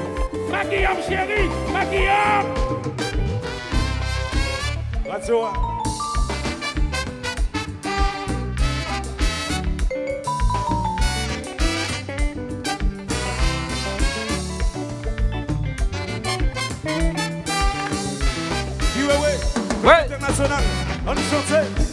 [5.10, 5.44] Radio.
[18.96, 20.06] UAA, Ouais!
[20.06, 20.64] international,
[21.08, 21.93] on chantait.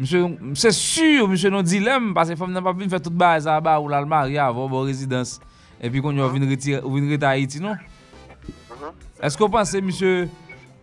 [0.00, 3.76] msye sur, msye non dilem, pase fom nan pa vin fè tout ba e zaba
[3.78, 5.38] ou lal maria avon bon rezidans,
[5.76, 6.46] e pi kon yo vin
[6.80, 7.76] ou Haiti, non?
[9.20, 10.28] Esko panse msye,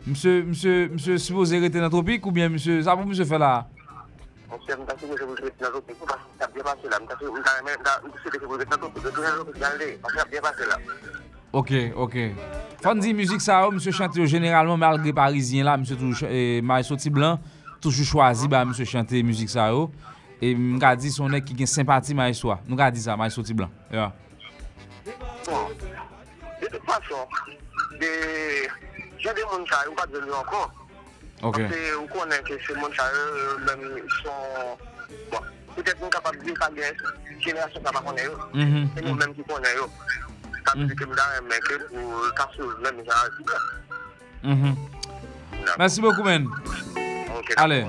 [0.06, 3.66] msye, msye, msye suppose rete nan tropik ou bien sa pou fè la?
[4.50, 6.98] Monsieur, je suis vous le dans l'autre parce que ça a bien passé là.
[7.10, 9.52] Je suis vous le dans l'autre, je suis dans l'autre,
[10.02, 10.78] parce que ça a bien passé là.
[11.52, 12.16] Ok, ok.
[12.82, 17.10] Fon di müzik sa msye chante yo generalman malgre parizien la, tou e, ma soti
[17.12, 17.42] blan,
[17.82, 19.92] toujou chwazi ba msè chante müzik sa yo.
[20.42, 22.60] E mga di son ek ki gen sempati ma eswa.
[22.68, 23.72] Nou ga di sa ma eswa ti blan.
[23.92, 24.12] Ya.
[25.46, 25.72] Bon.
[26.62, 27.24] De tout fason,
[28.00, 28.12] de...
[29.18, 30.68] Jè de moun sa yo pa de lè ankon.
[31.42, 31.58] Ok.
[31.64, 33.82] Pase ou konen ke se moun sa e, yo mèm
[34.20, 34.38] son...
[35.34, 35.42] Bon.
[35.74, 36.94] Poutèp moun kapab di sa gen
[37.42, 38.38] jenerasyon sa pa konen yo.
[38.54, 39.20] Mhm, e nou mhm.
[39.24, 39.90] mèm ki konen yo.
[40.68, 40.90] Tabi mhm.
[40.92, 43.76] di ke mou da mèm mèkè pou kasyon mèm jenerasyon.
[45.78, 46.46] Mersi bokou men.
[47.58, 47.86] Allez.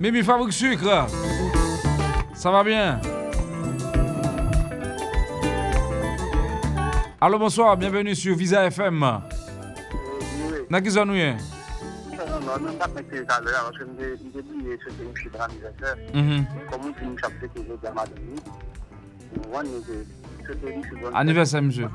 [0.00, 1.06] Mimi Fabrique Sucre.
[2.34, 3.00] Ça va bien
[7.20, 9.04] Allô, bonsoir, bienvenue sur Visa FM.
[10.70, 10.90] N'a qui
[12.48, 13.96] nan mwen pat mwen te kalè la, wachè mwen
[14.32, 15.90] de biye se te mwen chidra mwen zase,
[16.70, 18.40] kon mwen ti mwen chapte te zè dama de mwen,
[19.34, 19.98] mwen wan mwen de,
[20.46, 21.16] se te mwen chidra mwen zase.
[21.22, 21.90] Anniversè mjè?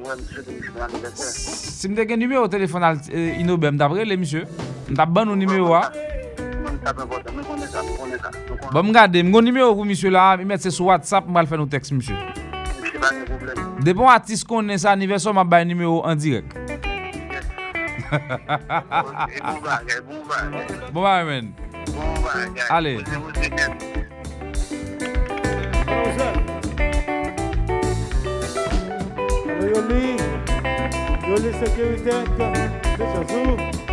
[0.00, 1.56] Mwen se te mwen chidra mwen zase.
[1.76, 4.46] Si mwen te gen nime ou telefon al inobe, mwen tabre le mjè?
[4.86, 5.82] Mwen tab ban ou nime ou a?
[6.62, 8.32] Mwen tab ban ou, mwen konen sa, mwen konen sa.
[8.72, 11.28] Bon mwen gade, mwen kon nime ou pou mjè la, mwen mette se sou WhatsApp
[11.28, 12.16] mwen al fè nou teks mjè.
[12.80, 13.68] Mwen se ban ou problem.
[13.84, 16.56] Depon atis konen sa aniversè, mwen bay nime ou an direk.
[20.92, 22.66] Bon bagage.
[22.70, 22.96] Allez.
[22.96, 23.30] Vous, vous,
[29.58, 30.16] vous, Yoli,
[31.28, 32.10] Yoli sécurité,
[32.96, 33.85] c'est Chazou.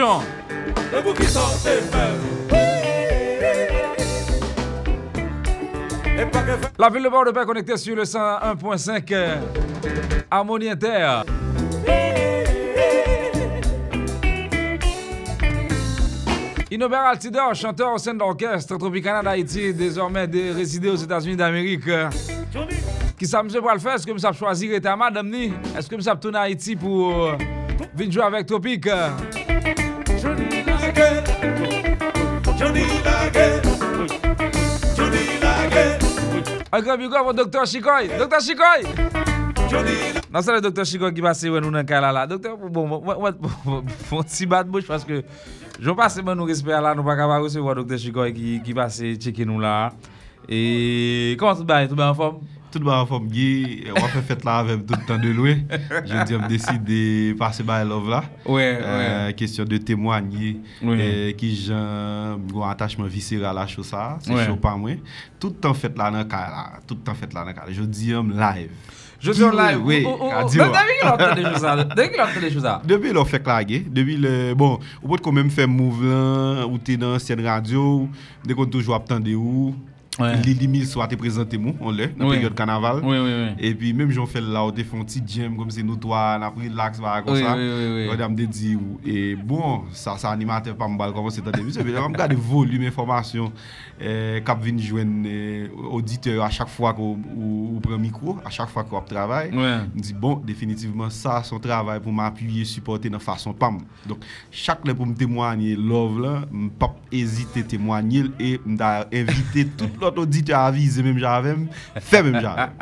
[0.00, 0.22] Attention,
[0.96, 1.26] Et qui
[6.20, 6.26] Et
[6.78, 9.36] la ville de Bordeaux est connectée sur le 101.5 euh,
[10.30, 11.22] Harmonie Inter.
[16.70, 21.88] Inobert Altidor, chanteur au sein de l'orchestre Tropicana d'Haïti, désormais de- résidé aux États-Unis d'Amérique.
[21.88, 22.08] euh.
[23.18, 23.94] Qui ça, pour le faire?
[23.94, 25.52] Est-ce que monsieur a choisi rester à madame ni?
[25.76, 27.32] Est-ce que monsieur a tourné à Haïti pour euh,
[27.94, 28.88] venir jouer avec Tropique?
[36.70, 38.84] Akon bigo pou Doktor Shikoy Doktor Shikoy
[40.28, 42.84] Nan sa le Doktor Shikoy ki pase wè nou nan kala la Doktor pou bon,
[42.84, 45.22] bon, bon, bon Fon ti bat bouch paske
[45.80, 48.76] Joun pase mè nou respè ala nou pa kaba Ou se wè Doktor Shikoy ki
[48.76, 49.94] pase cheke nou la
[50.44, 51.80] E Koman tout ba?
[51.88, 52.44] Tout ba an form?
[52.70, 55.56] tout ba fòm gye, wafè fèt la avèm tout tan de louè.
[56.06, 57.00] Je di m deside
[57.40, 58.22] pase ba love la.
[58.46, 59.34] Ouais, euh, ouais.
[59.34, 60.96] Kèsyon de témoagnye, oui.
[60.96, 64.46] euh, ki jan gwo bon, atachman visera la chou sa, se ouais.
[64.46, 65.02] chou pa mwen.
[65.42, 67.74] Tout tan fèt la nan kare la, tout tan fèt la nan kare.
[67.76, 68.96] Je di m live.
[69.20, 70.00] Je di m live, oui.
[70.06, 72.78] Dèm ki lò fè de chou sa, dèm ki lò fè de chou sa.
[72.86, 76.66] Dèm ki lò fè klage, dèm ki lò, bon, ou pot kon mèm fè mouvlan,
[76.70, 78.06] ou te nan sèn radio,
[78.46, 79.74] dèm kon toujou ap tan de ou,
[80.20, 80.36] ouais.
[80.42, 82.36] Lili Mil soit te présenté moi on l'a dans oui.
[82.36, 85.22] période carnaval oui, oui, et puis même j'en fais là on te fait un petit
[85.26, 87.56] jam comme c'est nous toi on a pris relax voilà comme ça.
[87.56, 92.08] madame te dit et bon ça ça animateur pas mal comment c'est début c'est on
[92.08, 93.52] regarde volume information
[94.00, 98.68] eh, cap vinn joindre eh, auditeur à chaque fois qu'on ou prend micro à chaque
[98.70, 99.50] fois qu'on travaille.
[99.54, 103.78] On dit bon définitivement ça son travail pour m'appuyer supporter dans façon pam.
[104.06, 104.18] Donc
[104.50, 106.42] chaque fois pour me témoigner love là
[106.78, 111.68] pas hésiter témoigner et m'inviter tout lot audite avize mèm javèm,
[112.02, 112.74] fè mèm javèm.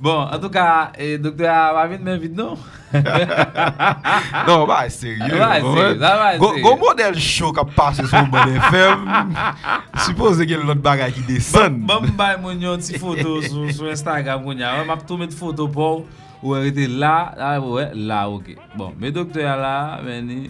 [0.00, 0.64] Bon, an tou ka,
[1.20, 2.54] doktor a wavit men vid nou?
[4.48, 5.28] Non, ba e serye.
[5.28, 6.62] Ba e serye, ba e serye.
[6.64, 9.04] Gon model show ka pase sou bon FM,
[10.06, 11.82] suppose gen lout bagay ki desen.
[11.84, 16.06] Bon bay moun yon ti foto sou Instagram moun ya, map tou met foto pou,
[16.40, 17.60] ou erite la, ah,
[17.92, 18.54] la, ok.
[18.80, 20.46] Bon, me doktor a la, meni,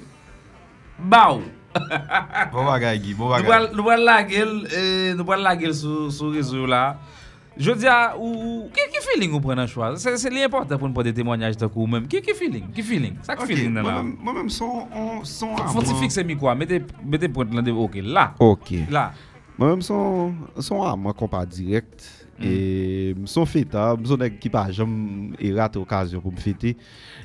[0.94, 1.42] ba ou.
[2.52, 3.70] Bon bagay Guy, bon bagay.
[3.76, 6.98] Nou wal lagel, eh, nou wal lagel sou rezo la.
[7.60, 9.90] Je di a, ou, ki feeling ou pren nan chwa?
[10.00, 12.06] Se li importan pou nou pwede temwanyaj takou ou menm.
[12.10, 12.70] Ki feeling?
[12.74, 13.18] Ki feeling?
[13.26, 13.98] Sak feeling nan la?
[14.06, 15.26] Mwen menm son avon.
[15.74, 18.30] Fon ti fikse mi kwa, mette pwede lan de, ok, la.
[18.40, 18.72] Ok.
[18.94, 19.10] La.
[19.58, 22.06] Mwen menm son avon kompa direkt.
[22.43, 26.76] Et son fêta, son nèg qui pas jamais et rate occasion pour me fêter.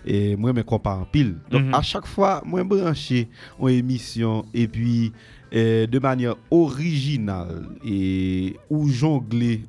[0.06, 1.36] Et moi, je compas en pile.
[1.50, 1.74] Donc, Mhm.
[1.74, 3.28] à chaque fois, moi, branché
[3.60, 5.12] en émission et puis
[5.54, 9.62] euh, de manière originale et ou jongler,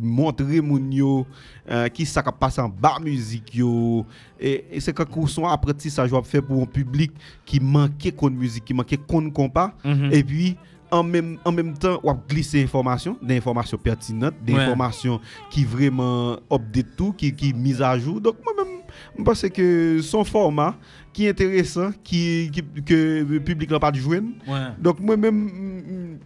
[0.00, 1.26] montrer moun yo
[1.70, 4.06] euh, qui ça qui passe en bas musique yo.
[4.40, 7.12] Et, et c'est quand son apprentissage je fait pour un public
[7.44, 9.74] qui manquait de musique, qui manquait de compas.
[9.84, 10.08] Mhm.
[10.12, 10.56] Et puis,
[10.90, 14.60] en même, en même temps, on glisser informations, des informations pertinentes, des Ouais.
[14.60, 15.20] informations
[15.50, 18.20] qui vraiment update tout, qui, qui mise à jour.
[18.20, 18.79] Donc, moi-même,
[19.22, 20.74] pense que son format
[21.12, 24.20] qui est intéressant, qui, qui- que le public n'a pas de jouer.
[24.46, 24.58] Ouais.
[24.78, 26.18] Donc, moi-même,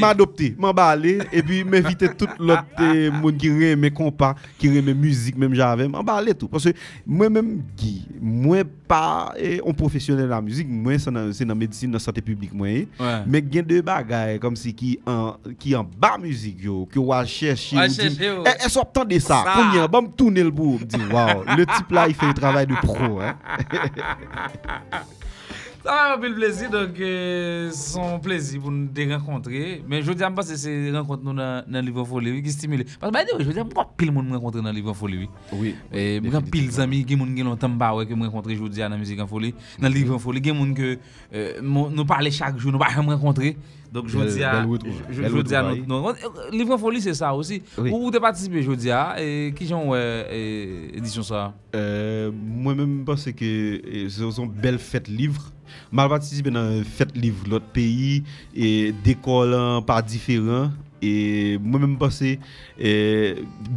[0.00, 2.64] m'adopter, m'emballer, et puis m'inviter tout l'autre
[3.20, 6.46] monde qui aime compas, qui aime musique, même j'avais, m'emballer tout.
[6.48, 6.70] Parce que
[7.06, 11.90] moi-même, Guy, moi pas eh, un professionnel de la musique, moi c'est dans la médecine,
[11.90, 12.68] dans la santé publique, moi.
[12.68, 12.88] eh.
[12.98, 13.22] Ouais.
[13.26, 16.86] Mais il y a deux bagailles comme si qui en, qui en bas musique, yo,
[16.90, 18.44] que on.
[18.46, 19.44] Eh, Est-ce qu'on de ça?
[19.44, 19.52] Ça.
[19.56, 19.86] Combien?
[19.88, 22.66] Bon, me tourner le bout, me dire, waouh, le type là, il fait un travail
[22.66, 23.36] de pro, hein.
[25.84, 29.82] Ça va un peu le plaisir, donc euh, c'est un plaisir pour nous de rencontrer.
[29.88, 32.50] Mais je dis à que c'est rencontre nous dans dans le livre folie oui, qui
[32.50, 32.84] stimule.
[33.00, 35.18] Parce que bah, je veux dire, moi, pile monde me rencontrer dans le livre folie.
[35.18, 35.28] Oui?
[35.52, 35.74] Oui.
[35.92, 38.80] Et moi, pile d'amis qui monde qui longtemps pas ouais que me rencontrer je dis
[38.80, 40.98] dans la musique en folie, dans le livre en folie, qui monde que
[41.32, 43.56] euh, mon- nous parler chaque jour, nous pas jamais rencontrer.
[43.92, 44.78] Donc je Belle- dis à belle
[45.10, 46.04] je Belle je dis à nous
[46.52, 47.62] livre en folie c'est ça aussi.
[47.78, 49.94] Où tu participé je dis à et qui j'en
[50.94, 51.54] édition ça?
[51.74, 55.50] Euh, Moi-même, je pense que euh, ce sont belles fêtes livres.
[55.92, 58.22] Mal participé dans une fête livre l'autre pays
[58.54, 60.70] et décollant par différents.
[61.02, 62.34] E mwen mwen pense,
[62.78, 62.92] e,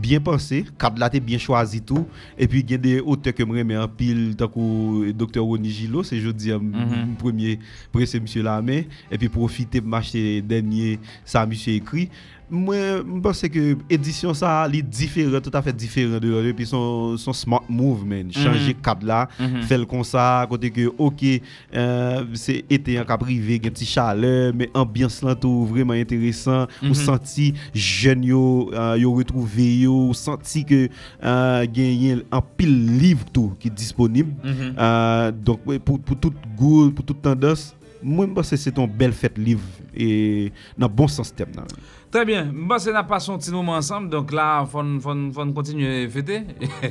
[0.01, 2.07] bien pense, kad la te bien chwazi tou,
[2.41, 5.43] epi gen de ote ke mwen mwen apil takou Dr.
[5.45, 7.15] Roni Gilo, se jodi mwen mm -hmm.
[7.21, 7.57] premye
[7.93, 12.09] prese msye la men, epi profite mwen achete denye sa msye ekri.
[12.51, 13.61] Mwen mpwese ke
[13.95, 18.27] edisyon sa li diferent, tout afe diferent de lor, epi son, son smart move men,
[18.27, 18.43] mhm.
[18.43, 19.61] chanje kap la, mhm.
[19.69, 21.23] fel kon sa, kote ke ok,
[21.71, 26.65] euh, se ete an kap rive, gen ti chale, men ambyans lan tou vreman enteresan,
[26.67, 26.91] mm -hmm.
[26.91, 27.05] ou mhm.
[27.05, 28.43] santi jen yo,
[28.75, 33.71] uh, yo retrouve yo, ou santi ke uh, gen yen an pil liv tou ki
[33.71, 34.75] disponib, mm -hmm.
[34.75, 37.71] uh, donk pou, pou tout goul, pou tout tendans,
[38.03, 39.63] mwen mpwese se ton bel fet liv,
[39.95, 41.79] e nan bon sens tem nan men.
[42.11, 42.51] Très bien.
[42.53, 46.43] Bon, c'est n'a pas son petit moment ensemble, donc là, on faut continuer à fêter.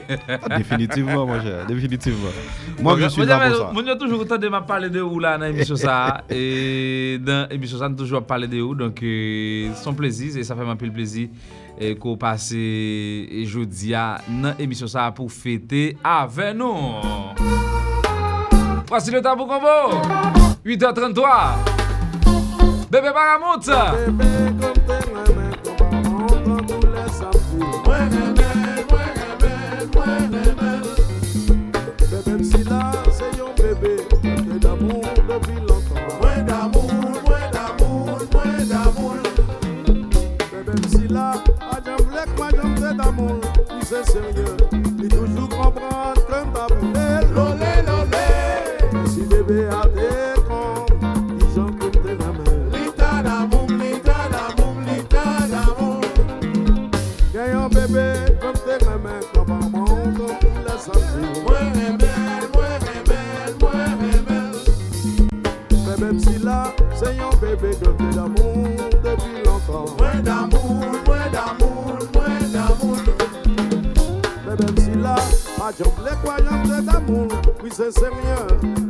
[0.57, 2.31] Définitivement, mon cher, définitivement.
[2.81, 3.71] Moi, bon, je suis là pour ça.
[3.71, 6.25] Moi, j'ai toujours entendu m'a parler de vous là dans l'émission ça.
[6.31, 8.75] Et dans l'émission ça, toujours parler de vous.
[8.75, 11.29] Donc, euh, c'est son plaisir, et ça fait un peu plaisir
[11.83, 16.95] euh, qu'on passe jeudi à dans l'émission ça pour fêter avec nous.
[18.89, 20.01] Voici le tabou combo.
[20.65, 21.81] 8h33.
[22.91, 24.70] Bébé Paramount.
[42.97, 43.41] d'amour,
[43.83, 44.57] c'est sérieux,
[44.99, 48.29] il toujours comprendre comme t'as voulu, lolé, lolé,
[49.07, 50.87] si bébé a des cons,
[51.39, 52.55] il j'en compte la main.
[52.73, 54.75] Lita d'amour, lita d'amour,
[55.53, 56.01] d'amour,
[57.71, 58.09] bébé,
[58.41, 60.75] comme t'es la main, comme un monde, comme la.
[61.43, 63.73] Moi, rebelle, moi, rebelle, moi,
[65.87, 66.61] rebelle, même si là,
[66.95, 68.40] c'est un bébé, comme t'es l'amour.
[75.71, 77.29] Adyok le kwayan de damou,
[77.63, 78.49] oui se se myen,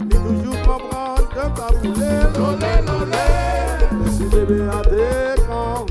[0.09, 3.25] li toujou kompran kanta pou le lole lole.
[4.17, 5.85] Si bebe a dekan,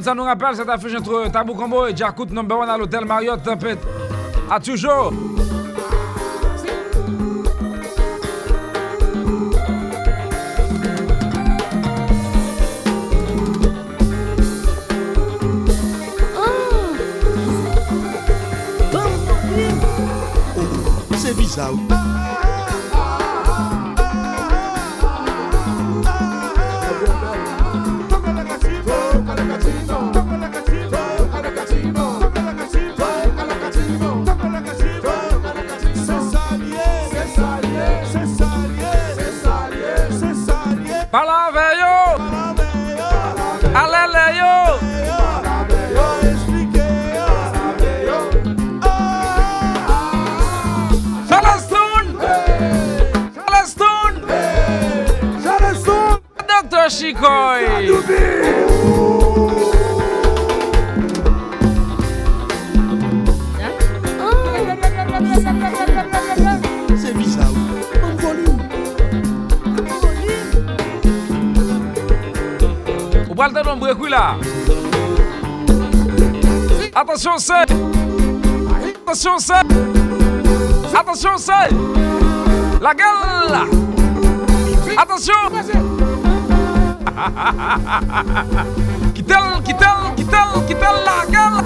[0.00, 3.42] Ça nous rappelle cette affiche entre Tabou Combo et Jakut number one à l'hôtel Marriott
[3.42, 3.80] Tempête.
[4.48, 5.12] À toujours.
[21.66, 21.97] Bon
[80.98, 81.70] Attention, c'est.
[82.82, 83.68] La gueule.
[84.96, 85.32] Attention.
[89.14, 91.62] Quitte-le, quitte-le, quitte-le, quitte-le la gueule.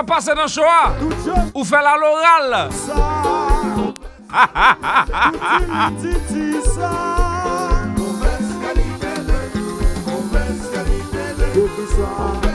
[0.00, 0.92] Va passer dans le ah.
[1.54, 2.70] Ou faire la l'oral.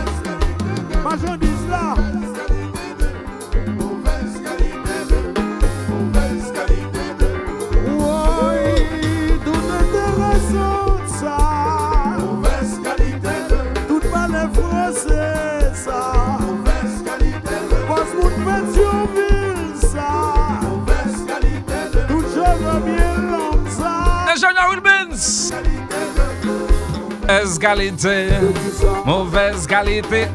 [27.65, 28.29] kalite,
[29.05, 30.29] mouvez kalite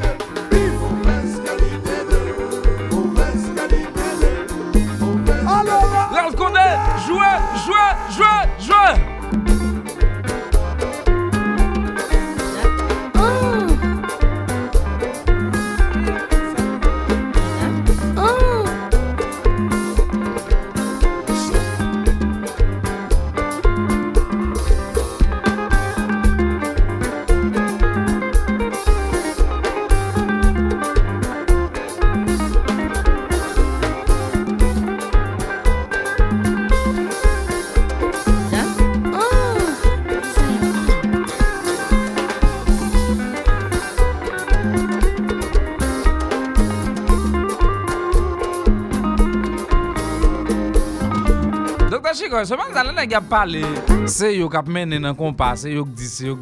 [53.01, 53.63] nèg a parlé,
[54.07, 56.39] c'est yo k'ap mené nan compas, c'est yo dit, c'est yo.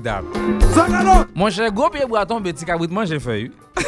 [1.34, 3.52] Mon cher gros pied bois tomber petit cabrit manger feuille.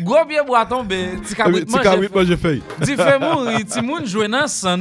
[0.00, 1.64] Gros pied bois tomber, petit cabrit
[2.12, 2.62] manger feuille.
[2.80, 4.80] Di fè mouri, ti moun jwe nan san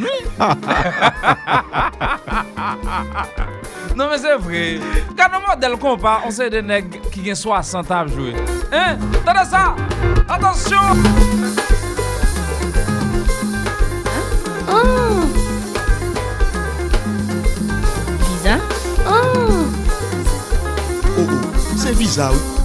[3.96, 4.80] Non mais c'est vrai.
[5.16, 8.34] Quand on modèle compas, on sait des nèg qui gagne 60 à jouer.
[8.72, 8.98] Hein?
[9.26, 9.76] T'as ça?
[10.28, 11.69] Attention!
[22.10, 22.59] peace out.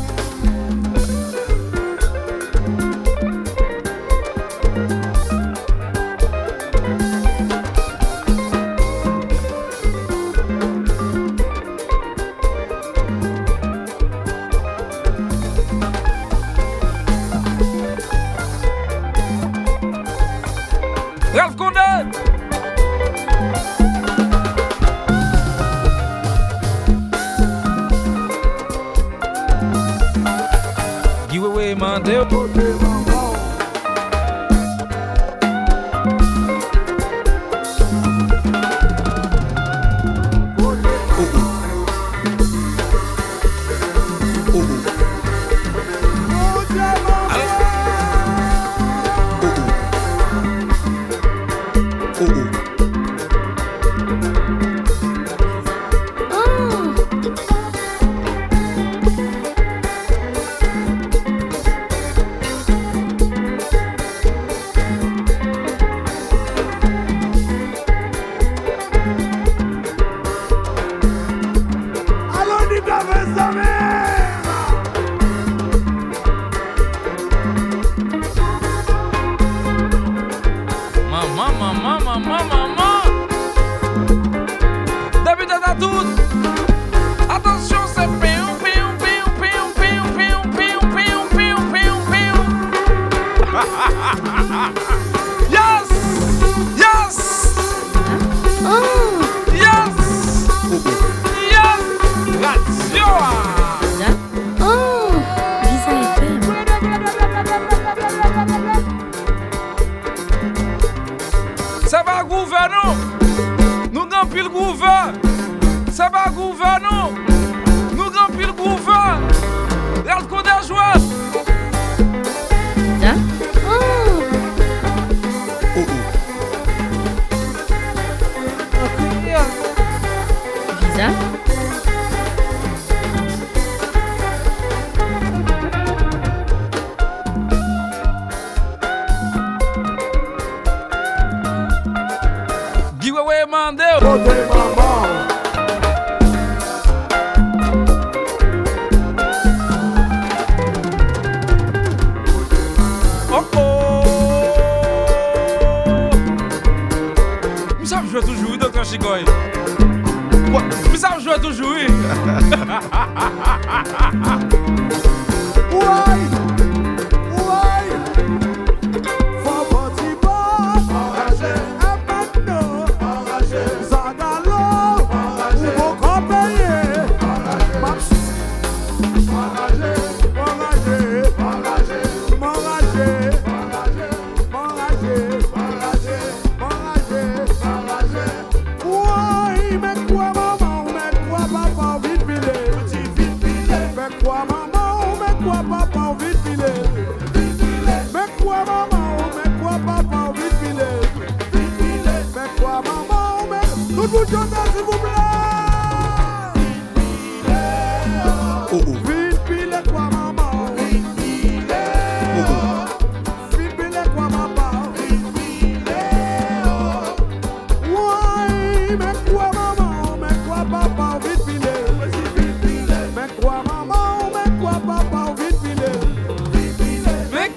[204.25, 204.33] Mwen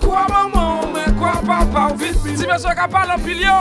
[0.03, 0.27] kwa oh, oh.
[0.29, 1.87] maman, mwen kwa papa.
[1.91, 3.55] Ou vit Ti mwen sou ka palan pil yo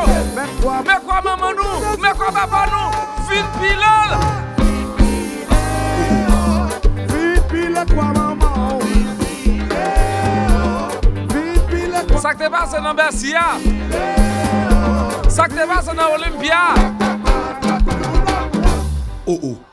[0.66, 2.90] Mè kwa maman nou, mè kwa papa nou,
[3.28, 4.14] vin pilol
[7.12, 8.82] Vin pilol kwa maman?
[11.30, 13.44] Vin pilol kwa Sakte base nan Bersia
[15.30, 16.60] Sakte base nan Olympia.
[19.26, 19.65] Oh oh.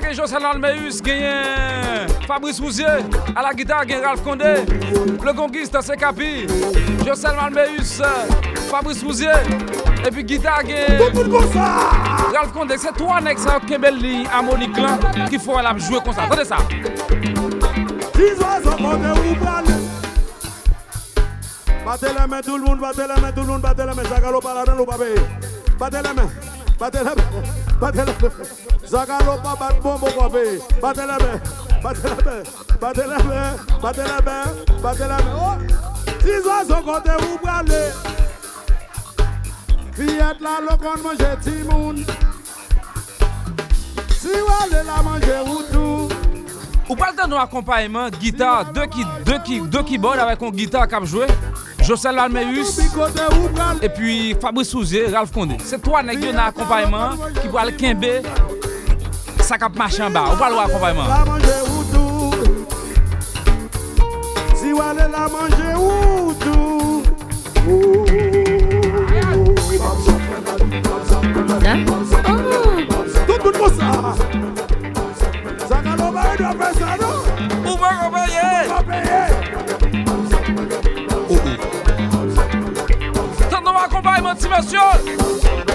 [0.00, 3.04] Gen Josel Almeus, genyen Fabrice Rousier,
[3.34, 4.64] a la gitar gen Ralph Condé,
[5.24, 6.46] le gongiste se Kapi,
[7.06, 8.00] Josel Almeus,
[8.70, 9.42] Fabrice Rousier,
[10.06, 10.98] epi gitar gen
[12.34, 14.98] Ralph Condé, se to anek sa kebel li harmonik lan,
[15.30, 16.58] ki fò el ap jwe kon sa, tade sa.
[21.84, 24.08] Battez les mains, tout le monde, battez les mains, tout le monde, battez les mains.
[24.08, 25.14] Zagalo pas là-dedans, pas payer.
[25.78, 26.30] Battez les mains,
[26.78, 27.14] battez les mains,
[27.80, 28.44] battez les mains.
[28.90, 30.58] Zagalo pa bat bombo kopi.
[30.82, 31.38] Bate la men,
[31.82, 32.42] bate la men,
[32.80, 34.48] bate la men, bate la men,
[34.82, 35.34] bate la men.
[35.38, 35.90] Oh!
[36.24, 37.82] Si zwa so kote ou prale.
[39.94, 42.02] Fiyat la lo kon manje timoun.
[44.18, 46.10] Si wale la manje ou tou.
[46.90, 50.56] Ou pal tan nou akompayman, gita, de ki, de ki, de ki bol avèk an
[50.58, 51.30] gita kap jwè.
[51.86, 52.74] Josel Almeus,
[53.80, 55.62] e pi Fabrice Souzier, Ralph Kondé.
[55.62, 58.18] Se to anèk yo nan akompayman ki pou al kenbe
[59.50, 61.10] sa kap machan ba, ou pal wak kompayman.
[61.10, 62.30] La manje ou tou,
[64.54, 67.02] si wale la manje ou tou.
[71.66, 71.74] Da?
[73.26, 73.90] Tout moun mousa.
[75.66, 77.18] Sa kan nou baye do apre sa nou.
[77.66, 78.70] Ou mwen kon paye.
[78.70, 79.22] Kon paye.
[83.50, 85.69] Tan nou wak kompayman ti monsyon.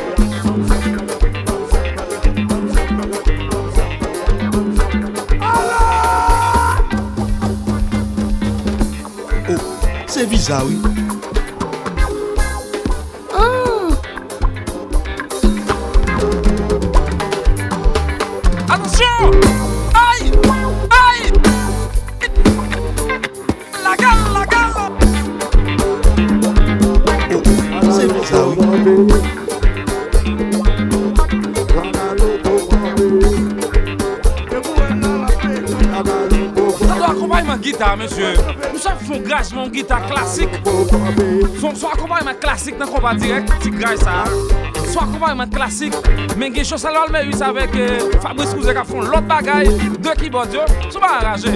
[10.48, 10.95] C'est
[39.16, 40.50] son graj moun gita klasik
[41.60, 44.26] Son so akompanyman klasik nan kompa direk Ti graj sa
[44.92, 45.96] So akompanyman klasik
[46.38, 49.70] Men gen chosal olme yus avek euh, Fabrice Kouzek a fon lot bagay
[50.04, 50.68] De kibod yo.
[50.90, 51.56] Sou ba araje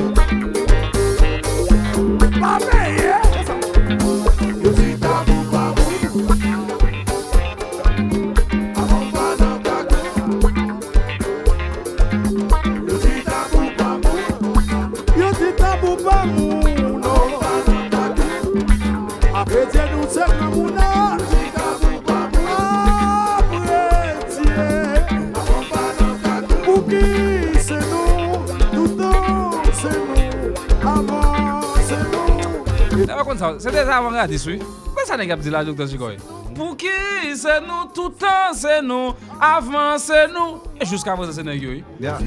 [34.19, 34.59] radis wè.
[34.93, 35.87] Mwen sa neg ap di la Dr.
[35.87, 36.19] dan?
[36.57, 36.91] Pou ki
[37.39, 41.81] se nou, toutan se nou, avan se nou, e jouska avan se neg yo wè.
[42.03, 42.17] Ya.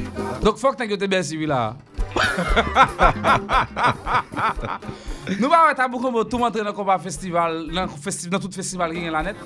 [0.45, 1.63] Dok fok neg yo te besi wè la.
[5.39, 8.91] Nou ba wè tabou kombo tou montre nan kompa festival, nan, festi, nan tout festival
[8.97, 9.39] gen la net.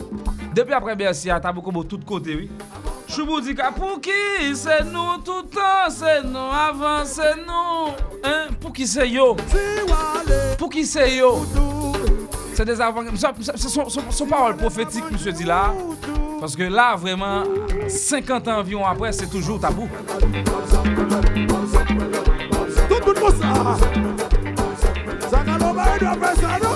[0.57, 2.49] Depi apre besi a tabou kombo tout kote wè.
[3.07, 7.93] Choubou di ka pou ki se nou, toutan se nou, avan se nou,
[8.25, 8.57] hein?
[8.59, 9.35] pou ki se yo,
[10.59, 11.76] pou ki se yo.
[12.57, 13.03] C'est des avant
[13.55, 15.75] C'est son, son, son parole prophétique, monsieur dit là.
[16.41, 17.45] Parce que là, vraiment,
[17.87, 19.87] 50 ans environ après, c'est toujours tabou.
[22.89, 23.77] Tout le monde ça.
[25.29, 26.76] Ça n'a pas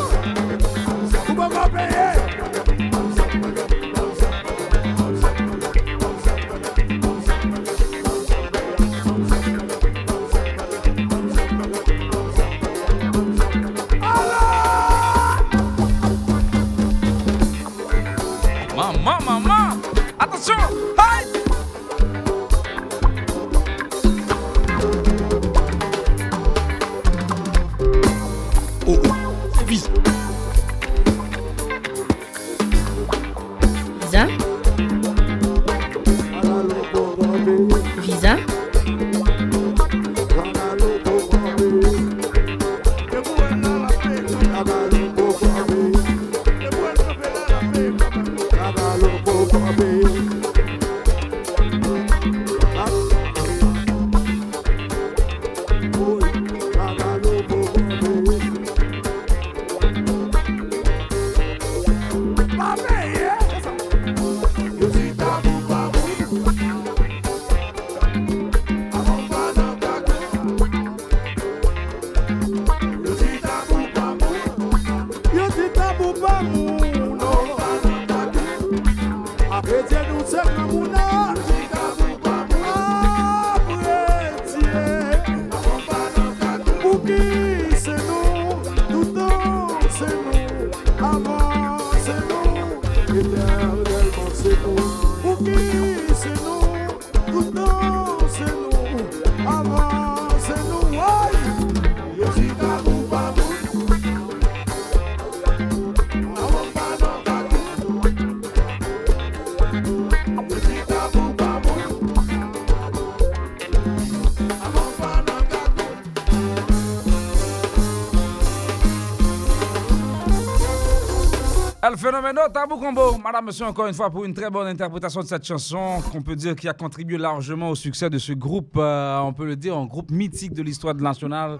[123.22, 126.34] Madame, monsieur, encore une fois, pour une très bonne interprétation de cette chanson, qu'on peut
[126.34, 129.76] dire qui a contribué largement au succès de ce groupe, euh, on peut le dire,
[129.76, 131.58] un groupe mythique de l'histoire nationale,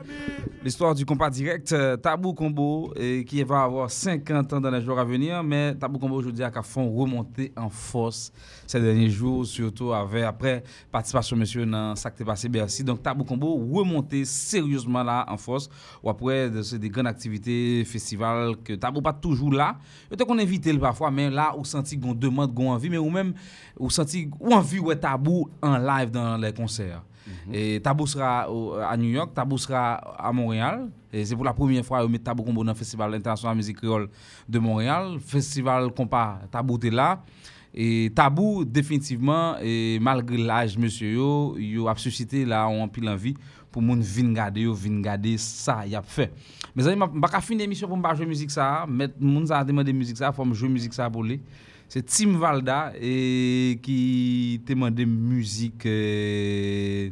[0.63, 2.93] l'histoire du compas direct, euh, Tabou Combo,
[3.25, 6.51] qui va avoir 50 ans dans les jours à venir, mais Tabou Combo, aujourd'hui, a
[6.63, 8.31] font remonter en force
[8.67, 10.63] ces derniers jours, surtout avec, après
[10.93, 12.85] participation, monsieur, dans s'est passé Bercy.
[12.85, 15.71] Donc, Tabou Combo, remonter sérieusement là en force,
[16.03, 19.79] ou après, de- des grandes activités, festivals, que Tabou pas toujours là.
[20.11, 23.33] Peut-être qu'on invite parfois, mais là, ou senti qu'on demande, qu'on envie, mais ou même,
[23.79, 27.03] ou senti, ou envie, ouais, Tabou en live dans les concerts.
[27.53, 28.47] Et Tabou sera
[28.89, 30.89] à New York, Tabou sera à Montréal.
[31.13, 33.79] Et c'est pour la première fois que Tabou Combo dans le Festival international de musique
[33.79, 34.09] créole
[34.49, 35.19] de Montréal.
[35.21, 37.23] Festival compas Tabou est là.
[37.73, 43.35] Et Tabou, définitivement, et malgré l'âge, monsieur, yo, yo a suscité là, on pile envie
[43.71, 46.33] pour moun vin gade yo, vin gade ça, y a fait.
[46.77, 49.93] Amis, je pas finir l'émission pour me jouer musique ça, mais moun ça a demandé
[49.93, 51.25] musique ça, faut me jouer musique ça pour.
[51.93, 57.11] C'est Tim Valda et qui demandé musique euh,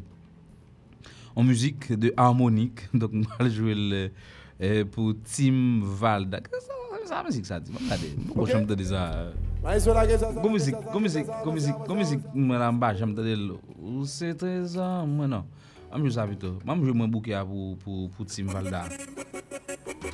[1.34, 2.82] en musique de harmonique.
[2.94, 3.10] Donc,
[3.40, 4.10] je vais jouer le,
[4.62, 6.38] euh, pour Tim Valda.
[7.06, 7.72] Ça, musique ça dit?
[7.74, 9.12] Regardez, pourquoi je me donne ça?
[9.14, 9.32] euh,
[10.40, 12.94] Gon musique, gon musique, gon musique, gon musique, moi là bas,
[13.82, 15.44] ou c'est trésor, moi non.
[15.90, 16.55] Am je savais tout.
[16.64, 18.84] Mam je mon bouquet pour pour pour Tim Valda.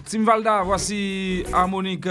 [0.07, 2.09] Tim Valda, voici harmonique.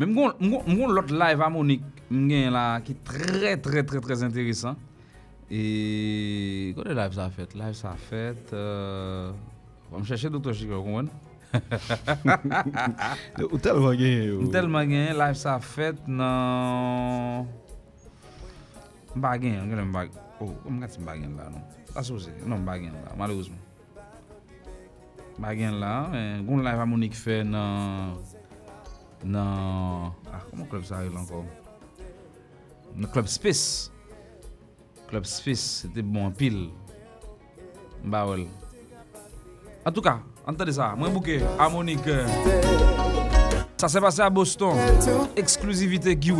[0.00, 4.78] Men mgon lot live harmonik mgen la ki tre tre tre tre interesant.
[5.50, 7.52] E kote live sa fet?
[7.58, 8.54] Live sa fet...
[9.90, 10.54] Mwen chèche Dr.
[10.54, 11.10] Chico konwen.
[13.42, 14.36] Ou telman gen yo?
[14.38, 17.44] Ou telman gen, live sa fet nan...
[19.12, 20.28] Mba gen, mwen gen mba gen.
[20.40, 21.64] Oh, mwen gati mba gen la non.
[21.98, 23.58] Aso se, non mba gen la, malouzman.
[25.36, 25.94] Mba gen la,
[26.46, 28.14] mwen live harmonik fe nan...
[29.24, 30.12] Nan...
[30.32, 31.44] Ah, comment club ça arrive encore?
[32.96, 33.90] Nan Club Space.
[35.08, 36.70] Club Space, c'était bon pile.
[38.04, 38.46] Mba wel.
[39.84, 42.06] En tout cas, entendez ça, moi bouquet harmonique.
[42.06, 42.26] euh,
[43.76, 44.74] Ça s'est passé à Boston.
[45.36, 46.32] Exclusivité Guy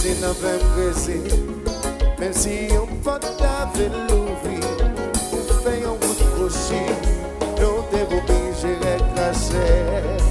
[0.00, 1.16] Se nan vèm grese
[2.16, 4.56] Mèm si yon pot avè louvi
[5.60, 6.80] Fè yon wout kouchi
[7.60, 10.29] Non te voubi jere krasè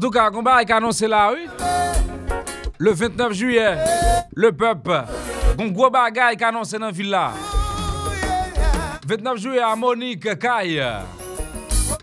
[0.00, 1.46] tout cas, combat est annoncé là, oui.
[2.78, 3.76] Le 29 juillet,
[4.34, 5.02] le peuple.
[5.58, 7.32] Gon gros bagay qui annoncé dans la ville là.
[9.06, 10.82] 29 juillet à Monique Kaye.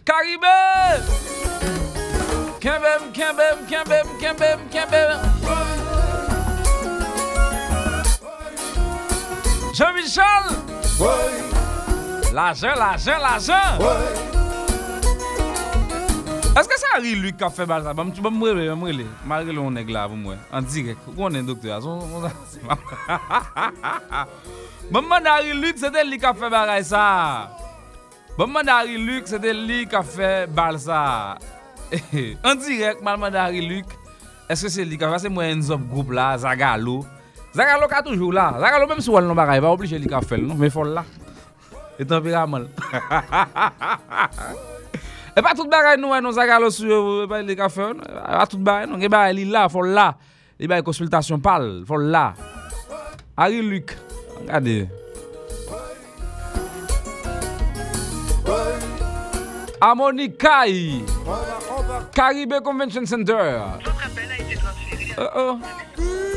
[0.06, 1.02] Caribé!
[2.60, 5.18] Kembem, kembem, kembem, kembem, kembem.
[9.74, 10.24] Jean-Michel!
[12.34, 13.54] L'argent, l'argent, l'argent!
[13.80, 14.37] Est-ce
[16.66, 17.94] que c'est Harry Luc qui a fait bal ça?
[17.94, 19.06] Bon, tu peux me brûler, me brûler.
[19.26, 19.76] Malgré le on.
[20.52, 20.62] En
[21.18, 21.82] on est docteur?
[21.82, 22.22] Son- son-
[24.92, 27.52] Bon, man, Harry Luc, c'était lui qui a fait bal ça.
[28.38, 31.36] Bon, man, Harry Luc, c'était lui qui a fait bal ça.
[32.46, 33.86] En direct, man, Harry Luc.
[34.50, 35.20] Est-ce que c'est lui qui a fait?
[35.20, 37.06] C'est moi, un zop groupe là, Zagalo.
[37.54, 38.56] Zagalo est toujours là.
[38.60, 40.56] Zagalo, même si on n'a pas obligé lui qui a fait, non?
[40.56, 41.04] Mais faut là.
[42.00, 42.62] Et tempérament.
[45.38, 48.46] E pa tout bagay nou, nou zagalo sou e pa li ka fe, e pa
[48.50, 50.08] tout bagay nou, e bagay li la, fol la,
[50.58, 52.32] e bagay konsultasyon pal, fol la.
[53.38, 53.94] Harry Luc,
[54.50, 54.90] gade.
[62.66, 63.62] Convention Center.
[65.22, 65.54] Oh oh.
[65.54, 66.37] Harry Luc gite komanse konte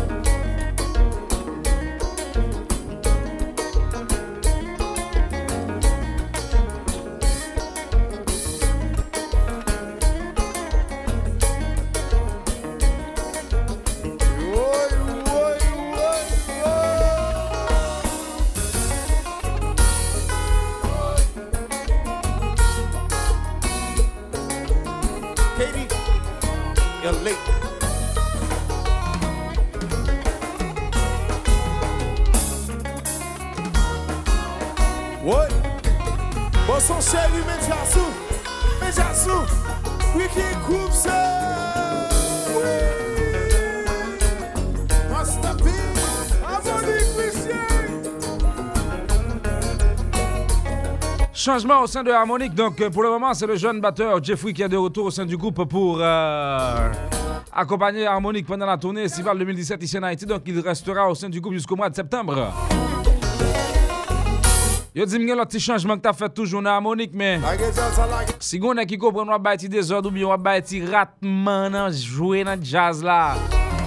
[51.61, 52.55] Changement au sein de Harmonique.
[52.55, 55.11] Donc, euh, pour le moment, c'est le jeune batteur Jeffrey qui est de retour au
[55.11, 56.91] sein du groupe pour euh,
[57.53, 60.25] accompagner Harmonique pendant la tournée estivale 2017 ici en Haïti.
[60.25, 62.51] Donc, il restera au sein du groupe jusqu'au mois de septembre.
[64.95, 67.39] Yo di mwen lot ti chanjman ki ta fet toujou nan harmonik men
[68.43, 71.71] Si goun e ki kompren wap bay ti dezod ou bi wap bay ti ratman
[71.71, 71.95] nan
[72.49, 73.37] nan jazz la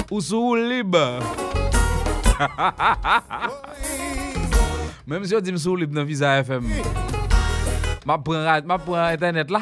[0.09, 0.97] Ou sou ou lib
[5.05, 6.73] Mem si yo di m sou lib nan Visa FM
[8.05, 9.61] Ma pran, ma pran internet la.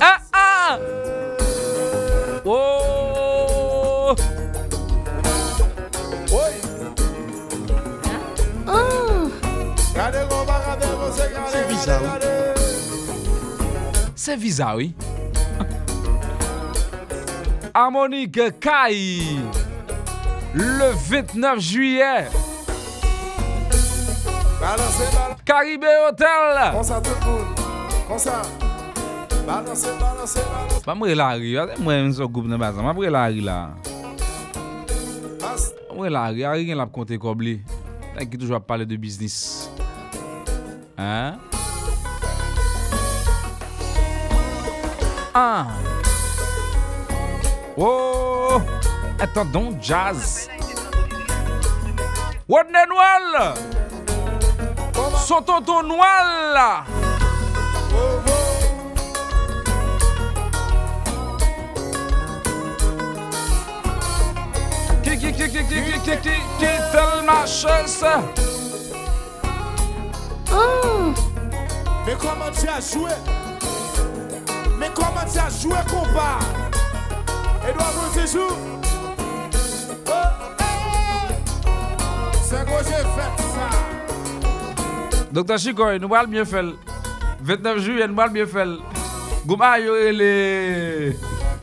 [0.00, 0.78] Ah, ah!
[2.44, 4.14] Oh!
[8.76, 9.30] Oh!
[11.50, 12.02] C'est bizarre.
[12.04, 12.18] Hein.
[14.14, 14.94] C'est bizarre, oui.
[17.74, 19.18] Harmonique Kai.
[20.54, 22.28] Le 29 juillet.
[24.64, 25.42] Balanse, balanse.
[25.44, 26.72] Karibé Hotel.
[26.72, 27.44] Konsa tout moun.
[28.08, 28.40] Konsa.
[29.46, 30.86] Balanse, balanse, balanse.
[30.86, 32.80] Mamre la ri, ase mwen mwen so goup nan bazan.
[32.86, 33.58] Mamre la ri la.
[35.90, 37.58] Mamre la ri, a ri gen lap konte kob li.
[38.14, 39.68] Tan ki toujwa pale de biznis.
[40.96, 41.36] Hein?
[45.36, 45.76] Ah.
[47.76, 48.62] Oh.
[49.20, 50.48] Attendons jazz.
[52.48, 53.83] Wadne Noël.
[55.16, 56.84] Son tonton Noël là.
[65.02, 68.04] Qui qui qui qui qui qui qui qui qui tellement chasse.
[72.06, 73.10] Mais comment tu as joué?
[74.78, 76.38] Mais comment tu as joué combat?
[77.66, 78.54] Edouard Brosé joue.
[80.06, 80.12] Oh,
[82.42, 83.43] C'est gros j'ai fait.
[85.34, 86.62] Docteur Chikoy, nous allons bien faire.
[87.42, 88.68] 29 juillet, nous allons bien faire.
[89.44, 91.12] Gouma yo le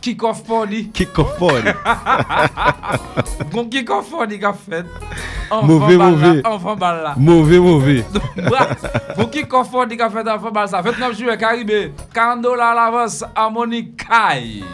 [0.02, 0.90] kick-off party.
[0.90, 1.70] Kick-off party.
[3.54, 4.86] Gon kick-off party qu'a fait.
[5.64, 6.46] Mauvais, mauvais.
[6.46, 7.14] Enfant bal là.
[7.16, 8.04] Mauvais, mauvais.
[9.16, 10.82] Pour kick-off party qu'a fait enfant bal ça.
[10.82, 11.94] 29 juillet, Caribé.
[12.14, 14.66] 40 dollars à l'avance, Harmonique Kai.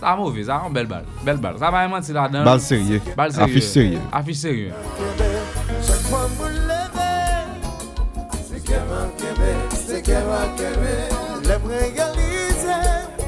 [0.00, 1.04] Ça mauvais, ça un belle balle.
[1.24, 1.54] Belle balle.
[1.56, 2.42] Ça va vraiment c'est là-dedans.
[2.44, 3.00] Balle sérieux.
[3.16, 3.44] Balle sérieux.
[3.52, 4.00] Affiche sérieux.
[4.12, 4.72] Affiche sérieux.
[10.08, 10.92] Kèm a kèmè
[11.44, 12.76] Le pregalize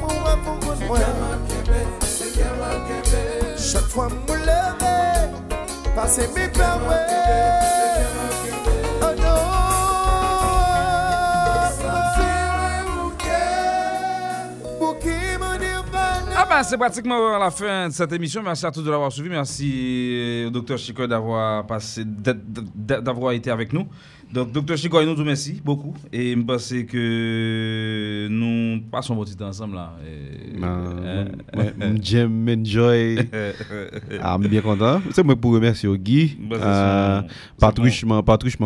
[0.01, 3.25] Mwen wè pou kouz mwen Kèm a kèmè Se kèm a kèmè
[3.67, 4.95] Chak fwa mwen leve
[5.99, 7.80] Pase mi pè mwen
[16.51, 18.43] ben c'est pratiquement la fin de cette émission.
[18.43, 19.29] Merci à tous de l'avoir suivi.
[19.29, 19.71] Merci
[20.15, 23.87] euh, au docteur Chico d'avoir passé, d'avoir été avec nous.
[24.33, 25.95] Donc docteur Chico, nous vous merci beaucoup.
[26.13, 29.93] Et je pense que nous passons un petit temps ensemble là.
[30.07, 31.25] Et- Euh,
[31.55, 31.95] hein?
[32.03, 33.19] J'aime, enjoy.
[34.23, 35.01] Ah, je suis bien content.
[35.13, 36.37] C'est moi pour remercier au Guy.
[36.51, 37.23] C'est Euh,
[37.59, 38.07] Patrice, je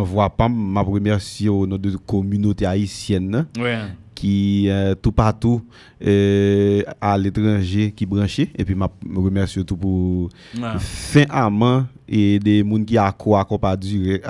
[0.05, 0.49] je vois pas.
[0.49, 3.47] Je remercie la communauté haïtienne.
[3.59, 3.79] Ouais.
[4.15, 5.63] Qui euh, tout partout
[6.07, 10.69] euh, à l'étranger qui branché et puis m'a remercie tout pour Ouais.
[10.79, 14.25] fin amant et des gens qui a quoi à compas direct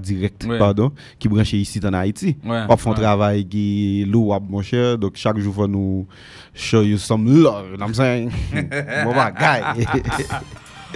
[0.00, 2.98] direct pardon qui branché ici en Haïti Ouais, on fait un ouais.
[2.98, 6.06] travail qui est lourd mon cher donc chaque jour faut nous
[6.54, 8.30] show you some love you know what I'm saying?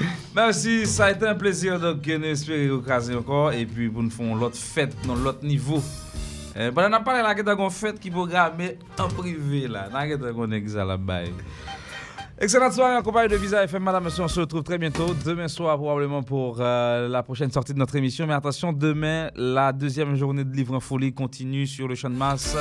[0.34, 1.78] Merci, ça a été un plaisir.
[1.80, 2.80] Donc, nous espérons
[3.18, 3.52] encore.
[3.52, 5.82] Et puis, pour nous faire l'autre fête dans l'autre niveau.
[6.56, 9.68] Euh, pendant qu'on parle là, il y a une fête qui est programmée en privé
[9.68, 9.88] là?
[10.04, 11.20] Il y a un examen là-bas.
[12.42, 14.22] Excellente soirée en compagnie de Visa FM, madame, monsieur.
[14.22, 15.14] On se retrouve très bientôt.
[15.26, 18.26] Demain soir, probablement pour euh, la prochaine sortie de notre émission.
[18.26, 22.14] Mais attention, demain, la deuxième journée de Livre en Folie continue sur le champ de
[22.16, 22.56] Mars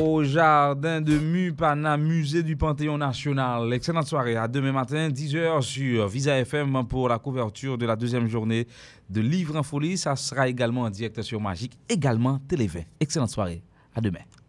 [0.00, 3.72] au jardin de Mupana, musée du Panthéon National.
[3.72, 4.36] Excellente soirée.
[4.36, 8.66] À demain matin, 10h sur Visa FM pour la couverture de la deuxième journée
[9.12, 9.96] de Livre en Folie.
[9.96, 12.80] Ça sera également en direct sur Magique, également Télé 20.
[13.00, 13.62] Excellente soirée.
[13.94, 14.20] À demain.